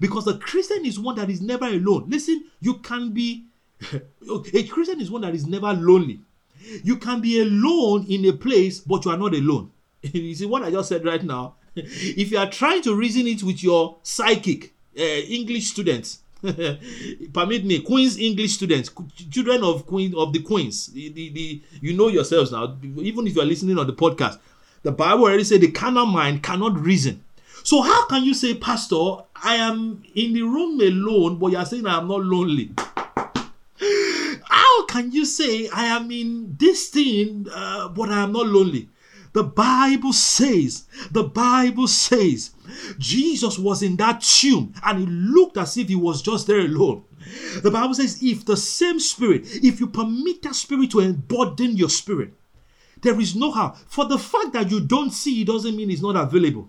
Because 0.00 0.26
a 0.26 0.36
Christian 0.36 0.84
is 0.84 0.98
one 0.98 1.14
that 1.14 1.30
is 1.30 1.40
never 1.40 1.66
alone. 1.66 2.06
Listen, 2.08 2.44
you 2.60 2.74
can 2.74 3.12
be, 3.12 3.46
a 3.92 4.62
Christian 4.64 5.00
is 5.00 5.12
one 5.12 5.22
that 5.22 5.32
is 5.34 5.46
never 5.46 5.72
lonely. 5.72 6.20
You 6.82 6.96
can 6.96 7.20
be 7.20 7.40
alone 7.40 8.04
in 8.08 8.24
a 8.26 8.32
place, 8.32 8.80
but 8.80 9.04
you 9.04 9.12
are 9.12 9.16
not 9.16 9.32
alone. 9.32 9.70
you 10.02 10.34
see 10.34 10.46
what 10.46 10.64
I 10.64 10.72
just 10.72 10.88
said 10.88 11.04
right 11.04 11.22
now? 11.22 11.54
if 11.76 12.32
you 12.32 12.38
are 12.38 12.50
trying 12.50 12.82
to 12.82 12.96
reason 12.96 13.28
it 13.28 13.44
with 13.44 13.62
your 13.62 13.98
psychic, 14.02 14.74
uh, 14.98 15.02
English 15.02 15.68
students, 15.68 16.21
permit 17.32 17.64
me 17.64 17.78
queens 17.80 18.18
english 18.18 18.54
students 18.54 18.90
children 19.30 19.62
of 19.62 19.86
queen 19.86 20.12
of 20.16 20.32
the 20.32 20.42
queens 20.42 20.88
the, 20.88 21.08
the, 21.10 21.28
the 21.30 21.62
you 21.80 21.92
know 21.96 22.08
yourselves 22.08 22.50
now 22.50 22.76
even 22.98 23.26
if 23.26 23.36
you 23.36 23.42
are 23.42 23.46
listening 23.46 23.78
on 23.78 23.86
the 23.86 23.92
podcast 23.92 24.38
the 24.82 24.90
bible 24.90 25.24
already 25.24 25.44
said 25.44 25.60
the 25.60 25.70
carnal 25.70 26.06
mind 26.06 26.42
cannot 26.42 26.76
reason. 26.78 27.22
So 27.64 27.80
how 27.80 28.06
can 28.06 28.24
you 28.24 28.34
say 28.34 28.54
pastor 28.54 29.18
i 29.36 29.54
am 29.54 30.02
in 30.16 30.32
the 30.32 30.42
room 30.42 30.80
alone 30.80 31.38
but 31.38 31.52
you 31.52 31.58
are 31.58 31.66
saying 31.66 31.86
i 31.86 31.98
am 31.98 32.08
not 32.08 32.22
lonely 32.22 32.72
how 34.42 34.86
can 34.86 35.12
you 35.12 35.24
say 35.24 35.68
i 35.68 35.84
am 35.84 36.10
in 36.10 36.56
this 36.58 36.88
thing 36.88 37.46
uh, 37.54 37.88
but 37.88 38.08
i 38.08 38.24
am 38.24 38.32
not 38.32 38.46
lonely 38.46 38.88
the 39.32 39.42
Bible 39.42 40.12
says, 40.12 40.84
the 41.10 41.24
Bible 41.24 41.88
says, 41.88 42.50
Jesus 42.98 43.58
was 43.58 43.82
in 43.82 43.96
that 43.96 44.20
tomb 44.20 44.74
and 44.84 44.98
he 44.98 45.06
looked 45.06 45.56
as 45.56 45.76
if 45.76 45.88
he 45.88 45.96
was 45.96 46.22
just 46.22 46.46
there 46.46 46.60
alone. 46.60 47.04
The 47.62 47.70
Bible 47.70 47.94
says, 47.94 48.22
if 48.22 48.44
the 48.44 48.56
same 48.56 49.00
spirit, 49.00 49.42
if 49.46 49.80
you 49.80 49.86
permit 49.86 50.42
that 50.42 50.54
spirit 50.54 50.90
to 50.90 51.00
embody 51.00 51.66
your 51.66 51.88
spirit, 51.88 52.32
there 53.00 53.18
is 53.20 53.34
no 53.34 53.50
how. 53.50 53.70
For 53.86 54.04
the 54.04 54.18
fact 54.18 54.52
that 54.52 54.70
you 54.70 54.80
don't 54.80 55.10
see 55.10 55.42
it 55.42 55.46
doesn't 55.46 55.76
mean 55.76 55.90
it's 55.90 56.02
not 56.02 56.16
available. 56.16 56.68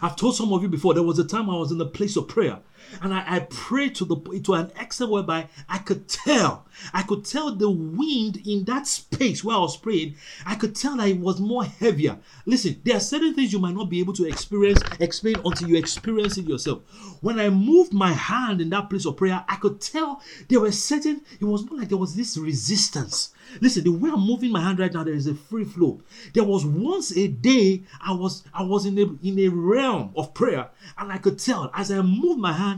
I've 0.00 0.16
told 0.16 0.36
some 0.36 0.52
of 0.52 0.62
you 0.62 0.68
before, 0.68 0.94
there 0.94 1.02
was 1.02 1.18
a 1.18 1.24
time 1.24 1.48
I 1.48 1.54
was 1.56 1.72
in 1.72 1.80
a 1.80 1.86
place 1.86 2.16
of 2.16 2.28
prayer 2.28 2.58
and 3.00 3.14
I, 3.14 3.24
I 3.26 3.38
prayed 3.40 3.94
to 3.96 4.04
the 4.04 4.16
to 4.44 4.54
an 4.54 4.72
extent 4.78 5.10
whereby 5.10 5.48
I 5.68 5.78
could 5.78 6.08
tell, 6.08 6.66
I 6.92 7.02
could 7.02 7.24
tell 7.24 7.54
the 7.54 7.70
wind 7.70 8.42
in 8.46 8.64
that 8.64 8.86
space 8.86 9.42
where 9.42 9.56
I 9.56 9.60
was 9.60 9.76
praying, 9.76 10.16
I 10.46 10.54
could 10.54 10.74
tell 10.74 10.96
that 10.96 11.08
it 11.08 11.18
was 11.18 11.40
more 11.40 11.64
heavier. 11.64 12.18
Listen, 12.46 12.80
there 12.84 12.96
are 12.96 13.00
certain 13.00 13.34
things 13.34 13.52
you 13.52 13.58
might 13.58 13.74
not 13.74 13.90
be 13.90 14.00
able 14.00 14.12
to 14.14 14.26
experience, 14.26 14.80
explain 15.00 15.36
until 15.44 15.68
you 15.68 15.76
experience 15.76 16.38
it 16.38 16.46
yourself. 16.46 16.82
When 17.20 17.38
I 17.38 17.50
moved 17.50 17.92
my 17.92 18.12
hand 18.12 18.60
in 18.60 18.70
that 18.70 18.90
place 18.90 19.06
of 19.06 19.16
prayer, 19.16 19.44
I 19.48 19.56
could 19.56 19.80
tell 19.80 20.20
there 20.48 20.60
were 20.60 20.72
certain, 20.72 21.22
it 21.40 21.44
was 21.44 21.64
not 21.64 21.76
like 21.78 21.88
there 21.88 21.98
was 21.98 22.14
this 22.14 22.36
resistance. 22.36 23.32
Listen, 23.60 23.84
the 23.84 23.92
way 23.92 24.10
I'm 24.10 24.20
moving 24.20 24.50
my 24.50 24.60
hand 24.60 24.78
right 24.78 24.92
now, 24.92 25.04
there 25.04 25.14
is 25.14 25.26
a 25.26 25.34
free 25.34 25.64
flow. 25.64 26.00
There 26.32 26.44
was 26.44 26.64
once 26.64 27.14
a 27.16 27.28
day 27.28 27.82
I 28.00 28.12
was 28.12 28.44
I 28.54 28.62
was 28.62 28.86
in 28.86 28.98
a 28.98 29.26
in 29.26 29.38
a 29.38 29.48
realm 29.48 30.12
of 30.16 30.32
prayer, 30.32 30.70
and 30.96 31.12
I 31.12 31.18
could 31.18 31.38
tell 31.38 31.70
as 31.74 31.90
I 31.90 32.00
moved 32.00 32.40
my 32.40 32.52
hand, 32.52 32.71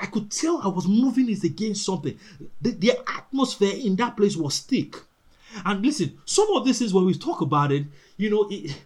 I 0.00 0.06
could 0.06 0.30
tell 0.30 0.60
I 0.62 0.68
was 0.68 0.86
moving 0.86 1.30
it 1.30 1.44
against 1.44 1.84
something. 1.84 2.18
The, 2.60 2.70
the 2.72 2.92
atmosphere 3.08 3.74
in 3.74 3.96
that 3.96 4.16
place 4.16 4.36
was 4.36 4.60
thick. 4.60 4.96
And 5.64 5.84
listen, 5.84 6.18
some 6.24 6.48
of 6.54 6.64
this 6.64 6.80
is 6.80 6.92
when 6.92 7.06
we 7.06 7.14
talk 7.14 7.40
about 7.40 7.72
it, 7.72 7.86
you 8.16 8.30
know, 8.30 8.48
it, 8.50 8.76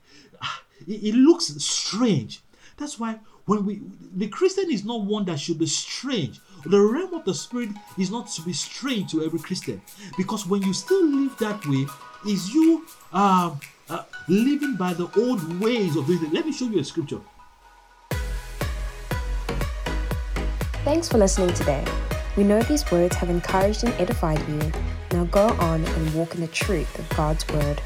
it, 0.87 1.04
it 1.04 1.14
looks 1.14 1.46
strange. 1.62 2.40
That's 2.76 2.98
why 2.98 3.18
when 3.46 3.64
we 3.64 3.80
the 4.14 4.28
Christian 4.28 4.70
is 4.70 4.84
not 4.84 5.02
one 5.02 5.24
that 5.24 5.40
should 5.40 5.58
be 5.58 5.66
strange. 5.66 6.38
The 6.66 6.80
realm 6.80 7.14
of 7.14 7.24
the 7.24 7.34
spirit 7.34 7.70
is 7.96 8.11
not 8.11 8.28
to 8.32 8.42
be 8.42 8.52
strange 8.52 9.12
to 9.12 9.24
every 9.24 9.38
Christian. 9.38 9.80
Because 10.16 10.46
when 10.46 10.62
you 10.62 10.72
still 10.72 11.04
live 11.06 11.37
that 11.38 11.64
way, 11.66 11.87
is 12.26 12.52
you 12.52 12.87
uh, 13.12 13.54
uh, 13.88 14.04
living 14.28 14.76
by 14.76 14.92
the 14.92 15.08
old 15.16 15.61
ways 15.61 15.96
of 15.96 16.06
doing. 16.06 16.30
Let 16.32 16.46
me 16.46 16.52
show 16.52 16.66
you 16.66 16.80
a 16.80 16.84
scripture. 16.84 17.20
Thanks 20.88 21.07
for 21.07 21.18
listening 21.18 21.53
today. 21.53 21.85
We 22.35 22.44
know 22.44 22.62
these 22.62 22.90
words 22.90 23.14
have 23.16 23.29
encouraged 23.29 23.85
and 23.85 23.92
edified 24.01 24.40
you. 24.48 24.72
Now 25.12 25.24
go 25.24 25.48
on 25.61 25.85
and 25.85 26.14
walk 26.14 26.35
in 26.35 26.40
the 26.40 26.46
truth 26.46 26.98
of 26.98 27.07
God's 27.14 27.46
word. 27.48 27.83